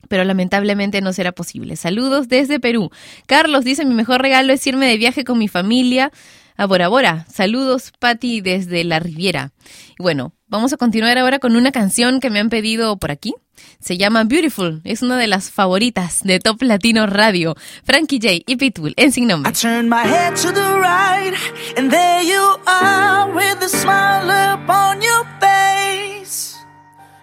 pero 0.08 0.24
lamentablemente 0.24 1.02
no 1.02 1.12
será 1.14 1.32
posible. 1.32 1.76
Saludos 1.76 2.28
desde 2.28 2.60
Perú. 2.60 2.92
Carlos 3.26 3.66
dice, 3.66 3.84
mi 3.84 3.96
mejor 3.96 4.22
regalo 4.22 4.54
es 4.54 4.68
irme 4.68 4.86
de 4.86 4.98
viaje 4.98 5.24
con 5.24 5.40
mi 5.40 5.48
familia 5.48 6.12
a 6.58 6.68
Bora 6.68 6.90
Bora. 6.90 7.26
Saludos, 7.28 7.92
Patti, 7.98 8.40
desde 8.42 8.84
la 8.84 9.00
Riviera. 9.00 9.52
Y 9.98 10.04
bueno, 10.04 10.32
vamos 10.56 10.72
a 10.72 10.77
continuar 10.77 11.18
ahora 11.18 11.40
con 11.40 11.56
una 11.56 11.72
canción 11.72 12.19
que 12.22 12.30
me 12.30 12.40
han 12.40 12.49
pedido 12.49 12.98
por 12.98 13.11
aquí. 13.11 13.36
Se 13.82 13.98
llama 13.98 14.23
Beautiful. 14.23 14.82
Es 14.86 15.02
una 15.02 15.18
de 15.18 15.27
las 15.27 15.52
favoritas 15.52 16.22
de 16.23 16.40
Top 16.40 16.61
Latino 16.61 17.06
Radio. 17.07 17.56
Frankie 17.84 18.19
J 18.22 18.44
y 18.48 18.56
Pitbull 18.56 18.94
en 18.95 19.11
Sin 19.11 19.27
Nombre. 19.27 19.52
I 19.52 19.53
turn 19.53 19.90
my 19.90 20.03
head 20.03 20.36
to 20.36 20.52
the 20.53 20.80
right, 20.80 21.34
and 21.77 21.91
there 21.91 22.23
you 22.23 22.41
are 22.65 23.32
with 23.34 23.61
a 23.61 23.69
smile 23.69 24.30
upon 24.53 25.02
your 25.02 25.26
face. 25.41 26.56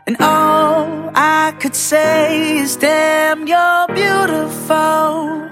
And 0.06 0.16
all 0.20 1.10
I 1.14 1.54
could 1.59 1.74
say 1.74 2.59
is, 2.59 2.76
damn, 2.76 3.46
you're 3.46 3.86
beautiful. 3.94 5.48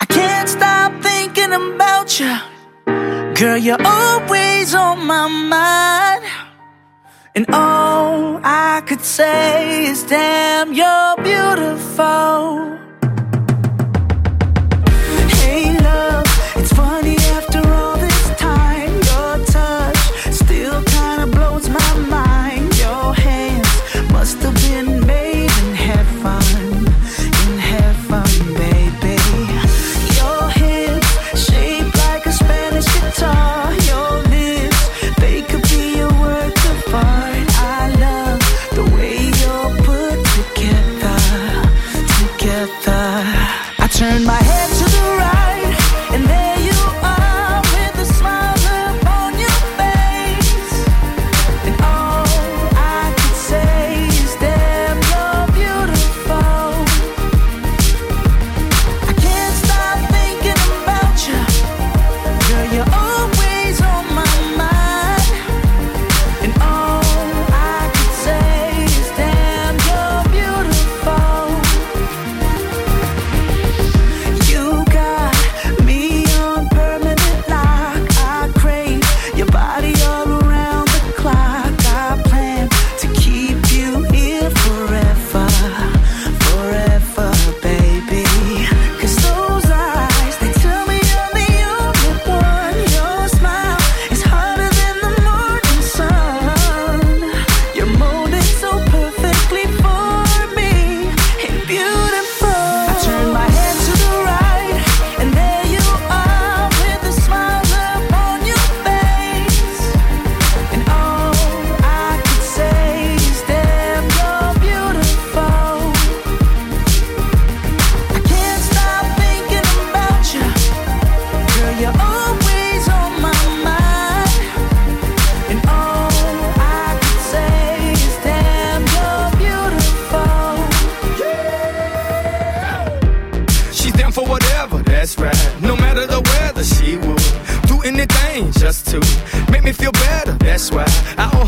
I 0.00 0.06
can't 0.08 0.48
stop 0.48 0.92
thinking 1.02 1.52
about 1.52 2.18
you. 2.18 2.53
Girl, 2.86 3.56
you're 3.56 3.82
always 3.84 4.74
on 4.74 5.06
my 5.06 5.26
mind. 5.28 6.24
And 7.34 7.46
all 7.52 8.40
I 8.44 8.82
could 8.86 9.00
say 9.00 9.86
is, 9.86 10.04
damn, 10.04 10.72
you're 10.72 11.16
beautiful. 11.16 12.78
Hey, 15.40 15.76
love, 15.80 16.26
it's 16.56 16.72
funny 16.72 17.16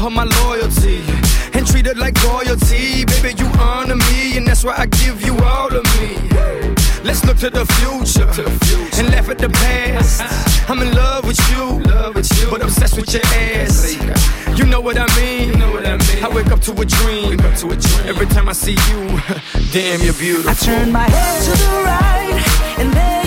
her 0.07 0.11
my 0.11 0.25
loyalty 0.43 1.03
and 1.53 1.67
treat 1.67 1.87
her 1.87 1.95
like 1.95 2.15
royalty. 2.25 3.05
Baby, 3.05 3.35
you 3.39 3.47
honor 3.59 3.97
me, 3.97 4.37
and 4.37 4.47
that's 4.47 4.65
why 4.65 4.75
I 4.77 4.87
give 4.87 5.23
you 5.23 5.37
all 5.39 5.75
of 5.75 5.85
me. 5.99 6.17
Let's 7.03 7.25
look 7.25 7.39
to 7.39 7.51
the 7.51 7.65
future 7.79 8.29
and 8.99 9.11
laugh 9.11 9.29
at 9.29 9.39
the 9.39 9.49
past. 9.49 10.71
I'm 10.71 10.81
in 10.83 10.95
love 10.95 11.25
with 11.25 11.41
you, 11.51 11.83
but 12.51 12.63
obsessed 12.63 12.97
with 12.97 13.13
your 13.13 13.25
ass. 13.25 13.95
You 14.59 14.67
know 14.67 14.81
what 14.81 14.97
I 14.99 15.07
mean? 15.19 15.61
I 15.63 16.29
wake 16.35 16.51
up 16.51 16.61
to 16.63 16.73
a 16.73 16.85
dream. 16.85 17.41
Every 17.41 18.27
time 18.27 18.49
I 18.49 18.53
see 18.53 18.77
you, 18.89 19.01
damn, 19.73 20.01
you're 20.03 20.15
beautiful. 20.15 20.51
I 20.51 20.55
turn 20.55 20.93
my 20.93 21.09
head 21.09 21.43
to 21.45 21.51
the 21.51 21.83
right, 21.85 22.79
and 22.79 22.93
then. 22.93 23.26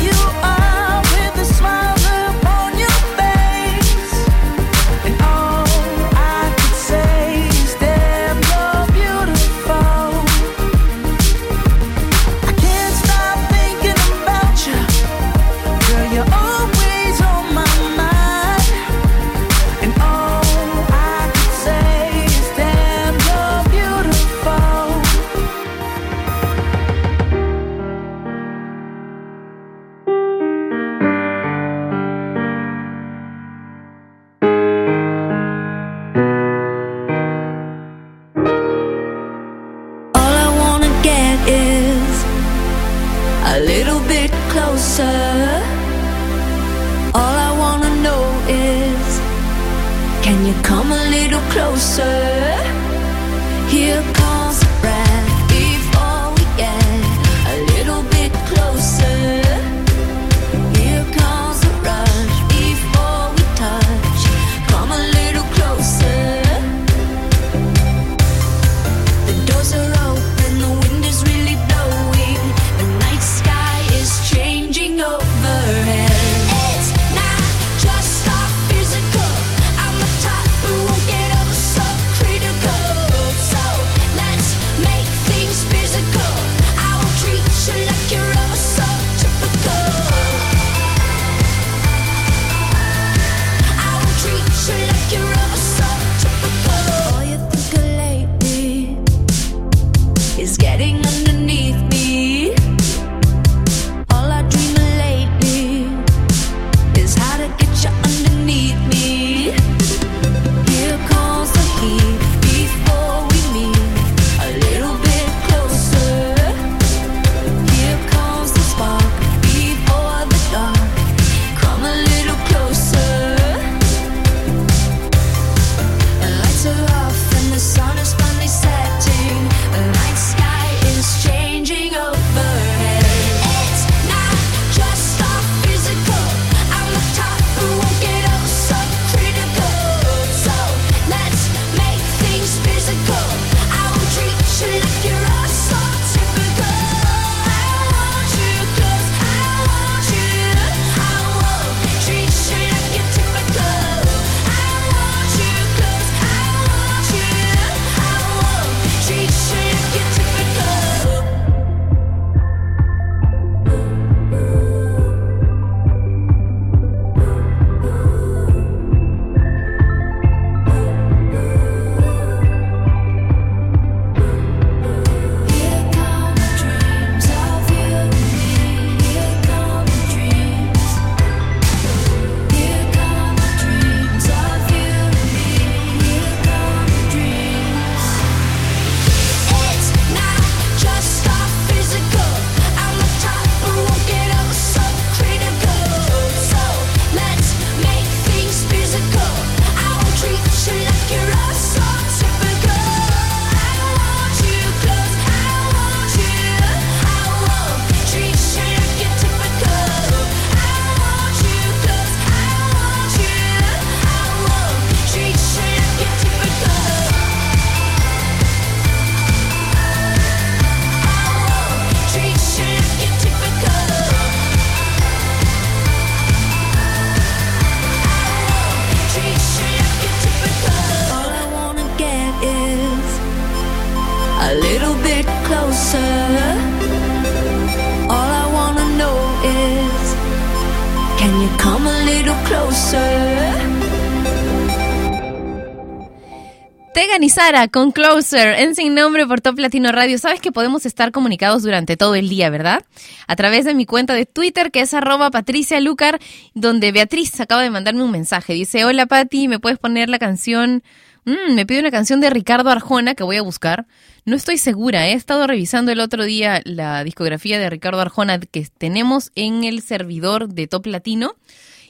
Sara 247.39 247.69
con 247.69 247.93
Closer 247.93 248.59
en 248.59 248.75
Sin 248.75 248.95
Nombre 248.95 249.25
por 249.25 249.39
Top 249.39 249.57
Latino 249.59 249.93
Radio. 249.93 250.17
Sabes 250.17 250.41
que 250.41 250.51
podemos 250.51 250.85
estar 250.85 251.13
comunicados 251.13 251.63
durante 251.63 251.95
todo 251.95 252.15
el 252.15 252.27
día, 252.27 252.49
¿verdad? 252.49 252.83
A 253.27 253.37
través 253.37 253.63
de 253.63 253.73
mi 253.73 253.85
cuenta 253.85 254.13
de 254.13 254.25
Twitter, 254.25 254.71
que 254.71 254.81
es 254.81 254.93
arroba 254.93 255.31
Patricia 255.31 255.79
Lucar, 255.79 256.19
donde 256.53 256.91
Beatriz 256.91 257.39
acaba 257.39 257.61
de 257.61 257.69
mandarme 257.69 258.03
un 258.03 258.11
mensaje. 258.11 258.55
Dice, 258.55 258.83
hola 258.83 259.05
Pati, 259.05 259.47
¿me 259.47 259.57
puedes 259.57 259.79
poner 259.79 260.09
la 260.09 260.19
canción? 260.19 260.83
Mm, 261.23 261.53
me 261.55 261.65
pide 261.65 261.79
una 261.79 261.91
canción 261.91 262.19
de 262.19 262.29
Ricardo 262.29 262.71
Arjona 262.71 263.15
que 263.15 263.23
voy 263.23 263.37
a 263.37 263.41
buscar. 263.41 263.87
No 264.25 264.35
estoy 264.35 264.57
segura, 264.57 265.07
¿eh? 265.07 265.13
he 265.13 265.15
estado 265.15 265.47
revisando 265.47 265.93
el 265.93 266.01
otro 266.01 266.25
día 266.25 266.61
la 266.65 267.05
discografía 267.05 267.57
de 267.57 267.69
Ricardo 267.69 268.01
Arjona 268.01 268.37
que 268.41 268.67
tenemos 268.77 269.31
en 269.35 269.63
el 269.63 269.81
servidor 269.81 270.49
de 270.49 270.67
Top 270.67 270.85
Latino 270.87 271.35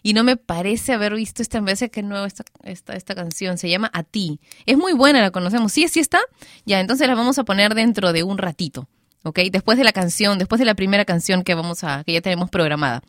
y 0.03 0.13
no 0.13 0.23
me 0.23 0.37
parece 0.37 0.93
haber 0.93 1.15
visto 1.15 1.41
esta, 1.41 1.61
parece 1.61 1.89
que 1.89 2.03
no 2.03 2.25
esta, 2.25 2.43
esta, 2.63 2.93
esta 2.93 3.15
canción, 3.15 3.57
se 3.57 3.69
llama 3.69 3.89
A 3.93 4.03
ti. 4.03 4.39
Es 4.65 4.77
muy 4.77 4.93
buena, 4.93 5.21
la 5.21 5.31
conocemos. 5.31 5.71
Sí, 5.71 5.87
sí 5.87 5.99
está. 5.99 6.19
Ya, 6.65 6.79
entonces 6.79 7.07
la 7.07 7.15
vamos 7.15 7.39
a 7.39 7.43
poner 7.43 7.75
dentro 7.75 8.13
de 8.13 8.23
un 8.23 8.37
ratito, 8.37 8.87
¿ok? 9.23 9.39
Después 9.51 9.77
de 9.77 9.83
la 9.83 9.91
canción, 9.91 10.37
después 10.37 10.59
de 10.59 10.65
la 10.65 10.75
primera 10.75 11.05
canción 11.05 11.43
que 11.43 11.55
vamos 11.55 11.83
a, 11.83 12.03
que 12.03 12.13
ya 12.13 12.21
tenemos 12.21 12.49
programada. 12.49 13.01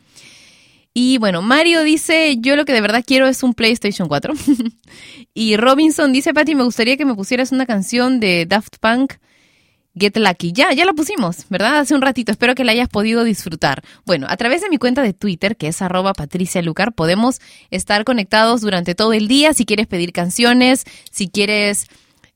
Y 0.93 1.17
bueno, 1.19 1.41
Mario 1.41 1.83
dice, 1.83 2.35
yo 2.39 2.57
lo 2.57 2.65
que 2.65 2.73
de 2.73 2.81
verdad 2.81 3.03
quiero 3.05 3.27
es 3.27 3.43
un 3.43 3.53
PlayStation 3.53 4.09
4. 4.09 4.33
y 5.33 5.55
Robinson 5.55 6.11
dice, 6.11 6.33
Patty, 6.33 6.55
me 6.55 6.63
gustaría 6.63 6.97
que 6.97 7.05
me 7.05 7.15
pusieras 7.15 7.53
una 7.53 7.65
canción 7.65 8.19
de 8.19 8.45
Daft 8.45 8.75
Punk, 8.79 9.13
Get 9.93 10.15
Lucky. 10.17 10.53
Ya, 10.53 10.71
ya 10.73 10.85
la 10.85 10.93
pusimos, 10.93 11.45
¿verdad? 11.49 11.79
Hace 11.79 11.93
un 11.95 12.01
ratito. 12.01 12.31
Espero 12.31 12.55
que 12.55 12.63
la 12.63 12.71
hayas 12.71 12.87
podido 12.87 13.23
disfrutar. 13.23 13.83
Bueno, 14.05 14.27
a 14.29 14.37
través 14.37 14.61
de 14.61 14.69
mi 14.69 14.77
cuenta 14.77 15.01
de 15.01 15.13
Twitter, 15.13 15.57
que 15.57 15.67
es 15.67 15.81
arroba 15.81 16.13
Patricia 16.13 16.61
Lucar, 16.61 16.93
podemos 16.93 17.39
estar 17.71 18.03
conectados 18.05 18.61
durante 18.61 18.95
todo 18.95 19.13
el 19.13 19.27
día. 19.27 19.53
Si 19.53 19.65
quieres 19.65 19.87
pedir 19.87 20.13
canciones, 20.13 20.85
si 21.11 21.29
quieres 21.29 21.87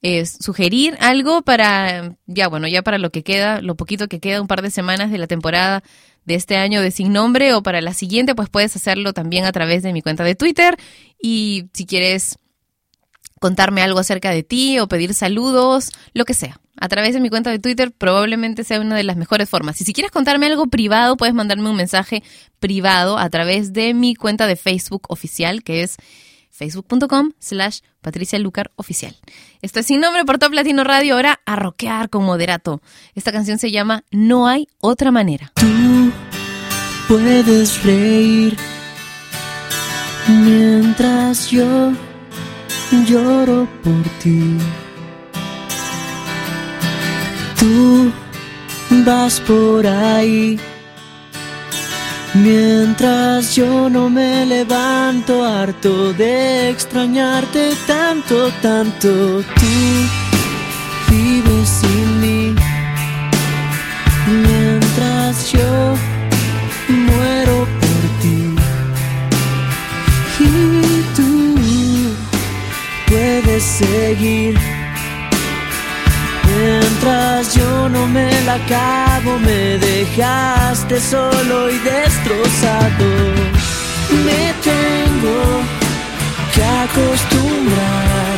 eh, 0.02 0.26
sugerir 0.26 0.98
algo 0.99 1.41
para, 1.44 2.15
ya 2.26 2.49
bueno, 2.49 2.68
ya 2.68 2.84
para 2.84 2.98
lo 2.98 3.10
que 3.10 3.23
queda, 3.23 3.61
lo 3.61 3.76
poquito 3.76 4.07
que 4.07 4.19
queda, 4.19 4.41
un 4.41 4.48
par 4.48 4.61
de 4.61 4.69
semanas 4.69 5.10
de 5.10 5.18
la 5.18 5.27
temporada 5.27 5.82
de 6.26 6.36
este 6.36 6.57
año 6.57 6.82
de 6.82 6.91
Sin 6.91 7.14
Nombre 7.14 7.53
o 7.53 7.64
para 7.64 7.82
la 7.82 7.94
siguiente, 7.94 8.36
pues 8.36 8.49
puedes 8.49 8.76
hacerlo 8.76 9.14
también 9.14 9.45
a 9.45 9.52
través 9.52 9.82
de 9.82 9.94
mi 9.94 10.02
cuenta 10.02 10.23
de 10.23 10.36
Twitter. 10.36 10.76
Y 11.22 11.69
si 11.73 11.86
quieres 11.86 12.38
contarme 13.40 13.82
algo 13.82 13.99
acerca 13.99 14.32
de 14.32 14.44
ti 14.44 14.80
o 14.80 14.88
pedir 14.88 15.14
saludos, 15.14 15.91
lo 16.14 16.26
que 16.26 16.34
sea. 16.34 16.60
A 16.77 16.88
través 16.89 17.14
de 17.14 17.22
mi 17.22 17.30
cuenta 17.30 17.52
de 17.52 17.60
Twitter 17.60 17.91
probablemente 17.91 18.64
sea 18.64 18.81
una 18.81 18.95
de 18.95 19.03
las 19.03 19.15
mejores 19.18 19.49
formas. 19.49 19.80
Y 19.81 19.85
si 19.85 19.93
quieres 19.93 20.11
contarme 20.11 20.47
algo 20.47 20.68
privado, 20.68 21.18
puedes 21.18 21.34
mandarme 21.34 21.69
un 21.69 21.76
mensaje 21.76 22.23
privado 22.60 23.18
a 23.18 23.30
través 23.30 23.73
de 23.73 23.93
mi 23.93 24.15
cuenta 24.15 24.47
de 24.47 24.56
Facebook 24.56 25.03
oficial, 25.10 25.64
que 25.64 25.84
es 25.84 25.97
facebook.com 26.52 27.31
slash 27.39 27.80
Patricia 28.02 28.39
Lucar 28.39 28.72
Oficial. 28.76 29.15
Esto 29.61 29.80
es 29.80 29.88
Sin 29.88 29.99
Nombre 29.99 30.26
por 30.26 30.38
Top 30.38 30.53
Latino 30.53 30.84
Radio, 30.84 31.15
ahora 31.15 31.41
a 31.45 31.56
rockear 31.56 32.10
con 32.10 32.23
moderato. 32.23 32.81
Esta 33.14 33.31
canción 33.31 33.60
se 33.60 33.72
llama 33.72 34.03
No 34.11 34.47
hay 34.47 34.68
otra 34.80 35.11
manera. 35.11 35.52
Puedes 37.07 37.84
reír 37.84 38.56
mientras 40.27 41.52
yo 41.52 41.91
lloro 43.07 43.68
por 43.84 44.03
ti. 44.22 44.57
Tú 47.66 48.12
vas 49.08 49.40
por 49.40 49.88
ahí 49.88 50.60
mientras 52.36 53.56
yo 53.56 53.90
no 53.90 54.08
me 54.08 54.46
levanto 54.46 55.44
harto 55.44 56.14
de 56.14 56.70
extrañarte 56.70 57.72
tanto, 57.88 58.52
tanto. 58.62 59.42
Tú 59.42 59.76
vives 61.10 61.68
sin 61.82 62.22
mí 62.22 62.56
mientras 64.28 65.52
yo 65.52 65.96
muero 66.88 67.68
por 67.82 68.04
ti. 68.22 68.56
Y 70.40 71.04
tú 71.16 72.12
puedes 73.08 73.64
seguir. 73.64 74.74
Mientras 76.57 77.53
yo 77.53 77.90
no 77.90 78.07
me 78.07 78.30
la 78.44 78.56
acabo, 78.56 79.38
me 79.40 79.77
dejaste 79.77 80.99
solo 81.02 81.69
y 81.69 81.77
destrozado. 81.80 83.07
Me 84.26 84.53
tengo 84.64 85.38
que 86.53 86.64
acostumbrar 86.64 88.38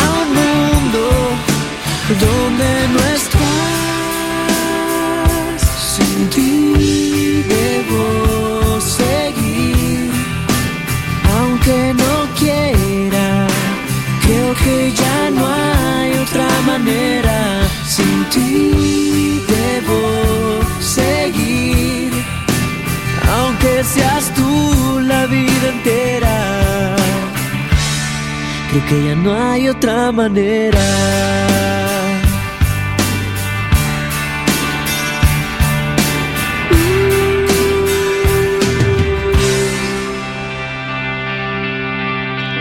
a 0.00 0.04
un 0.22 0.28
mundo 0.40 1.02
donde 2.20 2.88
no 2.94 3.00
Que 28.88 29.04
ya 29.04 29.14
no 29.14 29.32
hay 29.32 29.68
otra 29.68 30.12
manera. 30.12 30.78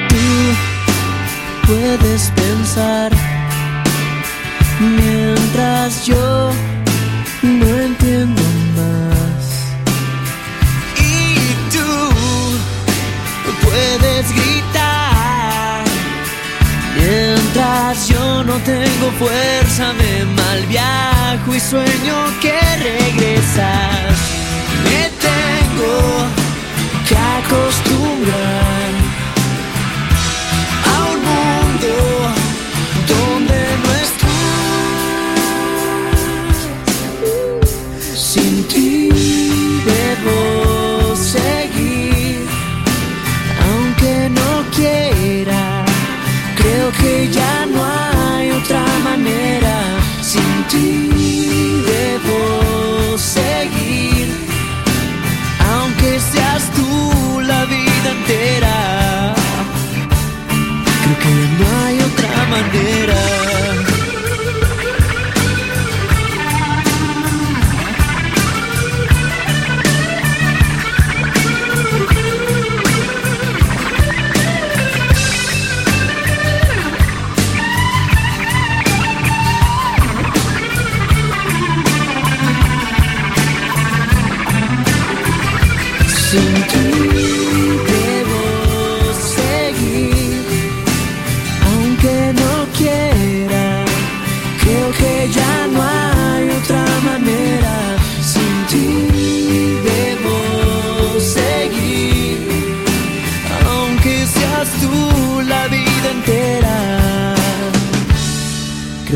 Tú 0.10 1.68
puedes 1.68 2.31
pensar 2.31 3.30
mientras 18.02 18.07
yo 18.07 18.44
no 18.44 18.57
tengo 18.60 19.11
fuerza, 19.19 19.94
me 19.94 20.26
mal 20.26 20.65
viajo 20.68 21.56
y 21.56 21.60
sueño 21.60 22.15
que 22.41 22.60
regresas. 22.78 24.18
Me 24.84 25.10
tengo 25.19 26.26
que 27.07 27.15
acostumbrar 27.18 28.91
a 30.86 30.95
un 31.11 31.19
mundo 31.32 31.94
donde 33.07 33.60
no 33.84 33.91
estás. 34.06 34.60
Sin 38.15 38.53
ti 38.68 39.10
debo 39.86 41.15
seguir, 41.15 42.48
aunque 43.69 44.30
no 44.30 44.52
quiera. 44.76 45.61
Creo 46.56 46.91
que 46.91 47.30
ya 47.32 47.60
vida 58.37 59.01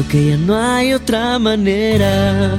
Que 0.10 0.30
ya 0.30 0.38
no 0.38 0.56
hay 0.56 0.94
otra 0.94 1.38
manera. 1.40 2.54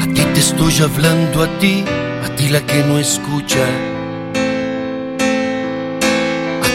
A 0.00 0.06
ti 0.14 0.22
te 0.34 0.40
estoy 0.40 0.78
hablando 0.82 1.42
a 1.44 1.58
ti, 1.58 1.84
a 2.24 2.34
ti 2.34 2.48
la 2.48 2.60
que 2.66 2.82
no 2.82 2.98
escucha. 2.98 3.89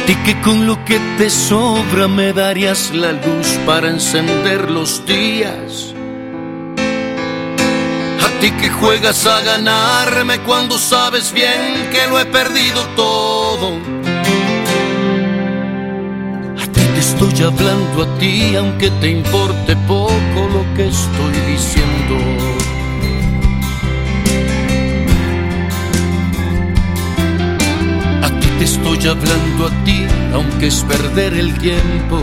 Ti 0.06 0.16
que 0.24 0.40
con 0.42 0.68
lo 0.68 0.84
que 0.86 1.00
te 1.18 1.30
sobra 1.30 2.08
me 2.08 2.32
darías 2.32 2.92
la 2.94 3.12
luz 3.12 3.48
para 3.66 3.90
encender 3.90 4.70
los 4.70 5.04
días. 5.06 5.94
A 8.26 8.40
ti 8.40 8.52
que 8.52 8.70
juegas 8.70 9.26
a 9.26 9.42
ganarme 9.42 10.40
cuando 10.40 10.78
sabes 10.78 11.34
bien 11.34 11.90
que 11.92 12.08
lo 12.08 12.20
he 12.20 12.26
perdido 12.26 12.82
todo. 12.96 13.68
A 16.62 16.66
ti 16.68 16.82
te 16.94 17.00
estoy 17.00 17.44
hablando 17.44 18.04
a 18.04 18.18
ti 18.20 18.56
aunque 18.56 18.92
te 19.02 19.10
importe 19.10 19.76
poco 19.88 20.40
lo 20.54 20.64
que 20.76 20.88
estoy 20.88 21.34
diciendo. 21.48 22.55
Te 28.66 28.72
estoy 28.72 29.08
hablando 29.08 29.68
a 29.68 29.84
ti, 29.84 30.06
aunque 30.34 30.68
es 30.68 30.84
perder 30.84 31.34
el 31.36 31.54
tiempo. 31.60 32.20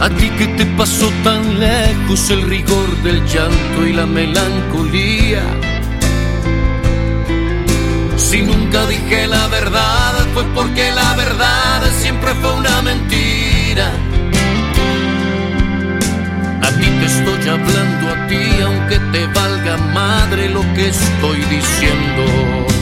A 0.00 0.08
ti 0.10 0.28
que 0.38 0.46
te 0.58 0.64
pasó 0.76 1.10
tan 1.24 1.58
lejos 1.58 2.30
el 2.30 2.42
rigor 2.42 2.88
del 3.02 3.24
llanto 3.26 3.86
y 3.86 3.92
la 3.92 4.06
melancolía. 4.06 5.42
Si 8.16 8.42
nunca 8.42 8.86
dije 8.86 9.26
la 9.26 9.46
verdad 9.48 10.12
fue 10.34 10.44
porque 10.54 10.92
la 10.92 11.14
verdad 11.14 11.82
siempre 12.00 12.32
fue 12.34 12.52
una 12.54 12.80
mentira. 12.82 13.90
A 16.62 16.70
ti 16.78 16.86
te 17.00 17.06
estoy 17.06 17.48
hablando 17.48 18.04
a 18.14 18.26
ti, 18.28 18.44
aunque 18.62 18.98
te 19.12 19.26
valga 19.26 19.76
madre 19.92 20.48
lo 20.48 20.62
que 20.74 20.88
estoy 20.88 21.40
diciendo. 21.56 22.73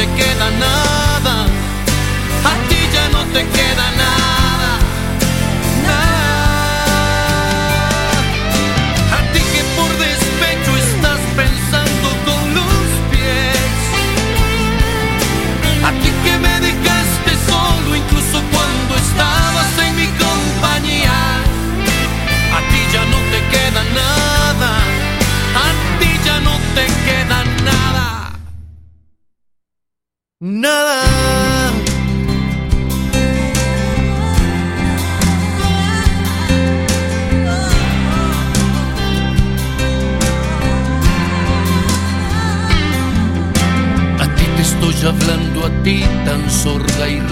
Te 0.00 0.06
queda 0.16 0.50
nada. 0.52 0.79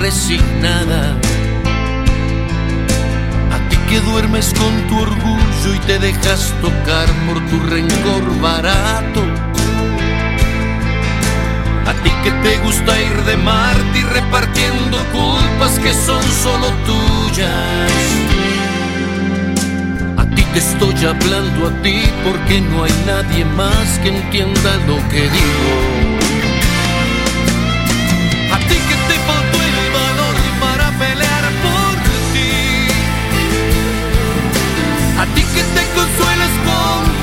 Resignada. 0.08 1.02
A 3.56 3.58
ti 3.68 3.76
que 3.88 4.00
duermes 4.00 4.54
con 4.60 4.72
tu 4.88 4.94
orgullo 5.08 5.74
y 5.74 5.78
te 5.80 5.98
dejas 5.98 6.54
tocar 6.62 7.08
por 7.26 7.38
tu 7.50 7.56
rencor 7.74 8.24
barato. 8.40 9.22
A 11.90 11.92
ti 12.02 12.10
que 12.24 12.30
te 12.44 12.56
gusta 12.64 12.92
ir 13.02 13.18
de 13.28 13.36
Marte 13.36 13.98
repartiendo 14.18 14.96
culpas 15.12 15.78
que 15.78 15.92
son 15.92 16.22
solo 16.44 16.68
tuyas. 16.88 17.92
A 20.16 20.24
ti 20.34 20.42
te 20.54 20.58
estoy 20.58 20.98
hablando 21.04 21.68
a 21.68 21.82
ti 21.82 22.00
porque 22.24 22.62
no 22.62 22.84
hay 22.84 22.96
nadie 23.06 23.44
más 23.44 23.88
que 24.02 24.08
entienda 24.08 24.70
lo 24.86 24.96
que 25.10 25.22
digo. 25.36 25.97
Que 35.54 35.62
te 35.62 35.86
consuelas 35.94 36.50
con 36.66 37.17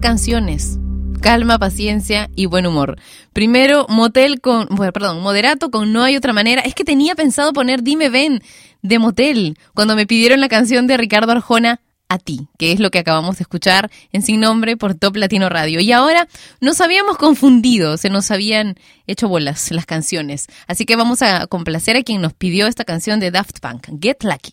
canciones. 0.00 0.78
Calma, 1.20 1.58
paciencia 1.58 2.30
y 2.34 2.46
buen 2.46 2.66
humor. 2.66 2.96
Primero, 3.34 3.84
motel 3.90 4.40
con, 4.40 4.66
bueno, 4.70 4.90
perdón, 4.90 5.20
moderato 5.20 5.70
con 5.70 5.92
No 5.92 6.02
hay 6.02 6.16
otra 6.16 6.32
manera. 6.32 6.62
Es 6.62 6.74
que 6.74 6.82
tenía 6.82 7.14
pensado 7.14 7.52
poner 7.52 7.82
Dime 7.82 8.08
Ven 8.08 8.42
de 8.80 8.98
motel 8.98 9.58
cuando 9.74 9.94
me 9.94 10.06
pidieron 10.06 10.40
la 10.40 10.48
canción 10.48 10.86
de 10.86 10.96
Ricardo 10.96 11.30
Arjona 11.30 11.82
a 12.08 12.18
ti, 12.18 12.48
que 12.58 12.72
es 12.72 12.80
lo 12.80 12.90
que 12.90 13.00
acabamos 13.00 13.36
de 13.36 13.42
escuchar 13.42 13.90
en 14.12 14.22
Sin 14.22 14.40
Nombre 14.40 14.78
por 14.78 14.94
Top 14.94 15.16
Latino 15.16 15.50
Radio. 15.50 15.78
Y 15.80 15.92
ahora 15.92 16.26
nos 16.62 16.80
habíamos 16.80 17.18
confundido, 17.18 17.98
se 17.98 18.08
nos 18.08 18.30
habían 18.30 18.76
hecho 19.06 19.28
bolas 19.28 19.70
las 19.72 19.84
canciones. 19.84 20.46
Así 20.66 20.86
que 20.86 20.96
vamos 20.96 21.20
a 21.20 21.46
complacer 21.48 21.96
a 21.98 22.02
quien 22.02 22.22
nos 22.22 22.32
pidió 22.32 22.66
esta 22.66 22.84
canción 22.84 23.20
de 23.20 23.30
Daft 23.30 23.60
Punk, 23.60 23.88
Get 24.00 24.22
Lucky. 24.22 24.52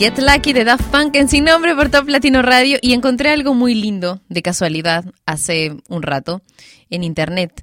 Get 0.00 0.16
Lucky 0.18 0.54
de 0.54 0.64
Daft 0.64 0.90
Punk 0.90 1.14
en 1.14 1.28
Sin 1.28 1.44
Nombre 1.44 1.76
por 1.76 1.90
Top 1.90 2.08
Latino 2.08 2.40
Radio 2.40 2.78
y 2.80 2.94
encontré 2.94 3.28
algo 3.28 3.52
muy 3.52 3.74
lindo 3.74 4.22
de 4.30 4.40
casualidad 4.40 5.04
hace 5.26 5.76
un 5.90 6.00
rato 6.00 6.40
en 6.88 7.04
internet 7.04 7.62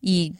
y, 0.00 0.32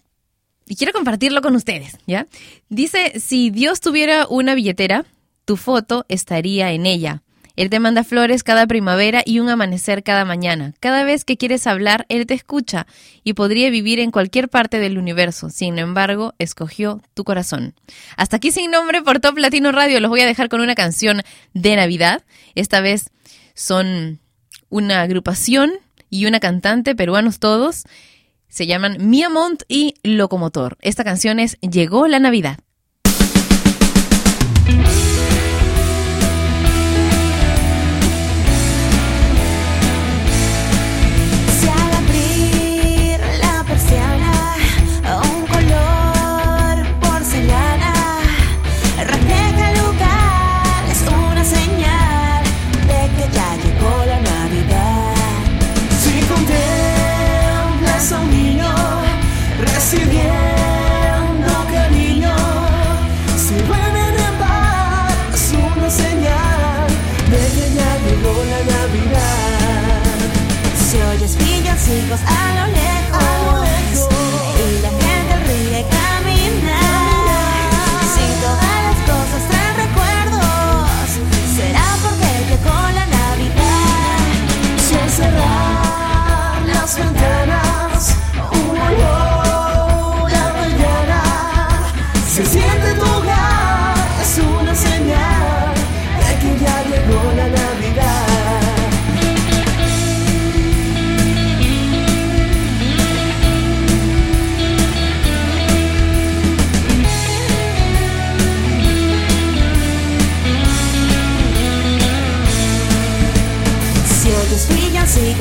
y 0.67 0.75
quiero 0.75 0.93
compartirlo 0.93 1.43
con 1.43 1.55
ustedes, 1.55 1.99
¿ya? 2.05 2.27
Dice, 2.69 3.21
si 3.21 3.51
Dios 3.51 3.81
tuviera 3.81 4.27
una 4.27 4.57
billetera, 4.57 5.05
tu 5.45 5.57
foto 5.57 6.05
estaría 6.09 6.73
en 6.73 6.85
ella. 6.85 7.23
Él 7.57 7.71
te 7.71 7.81
manda 7.81 8.05
flores 8.05 8.43
cada 8.43 8.67
primavera 8.67 9.23
y 9.25 9.41
un 9.41 9.49
amanecer 9.49 10.03
cada 10.03 10.25
mañana. 10.25 10.75
Cada 10.79 11.05
vez 11.05 11.25
que 11.25 11.37
quieres 11.37 11.67
hablar, 11.67 12.07
Él 12.09 12.27
te 12.27 12.35
escucha 12.35 12.87
y 13.25 13.33
podría 13.33 13.71
vivir 13.71 13.99
en 13.99 14.11
cualquier 14.11 14.49
parte 14.49 14.79
del 14.79 14.99
universo. 14.99 15.51
Sin 15.51 15.79
embargo, 15.79 16.35
escogió 16.39 17.03
tu 17.15 17.25
corazón. 17.25 17.75
Hasta 18.17 18.37
aquí 18.37 18.53
sin 18.53 18.71
nombre 18.71 19.03
por 19.03 19.21
Top 19.21 19.39
Latino 19.39 19.73
Radio. 19.73 20.01
Los 20.01 20.11
voy 20.11 20.21
a 20.21 20.27
dejar 20.27 20.49
con 20.49 20.61
una 20.61 20.75
canción 20.75 21.23
de 21.55 21.77
Navidad. 21.77 22.23
Esta 22.55 22.81
vez 22.81 23.11
son 23.55 24.21
una 24.69 25.01
agrupación 25.01 25.73
y 26.11 26.27
una 26.27 26.41
cantante, 26.41 26.95
peruanos 26.95 27.39
todos. 27.39 27.85
Se 28.49 28.67
llaman 28.67 28.97
Miamont 29.01 29.63
y 29.69 29.95
Locomotor. 30.03 30.77
Esta 30.81 31.05
canción 31.05 31.41
es 31.41 31.59
Llegó 31.61 32.07
la 32.07 32.19
Navidad. 32.19 32.59
Villancicos 72.17 72.23
a 72.25 72.56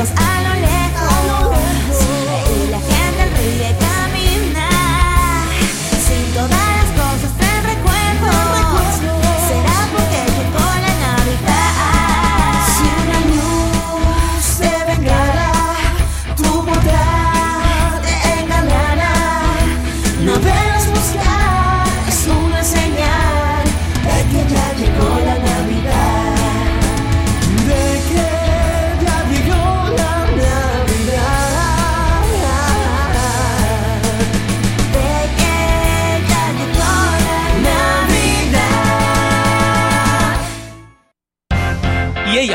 villancicos 0.06 0.12
a 0.20 0.35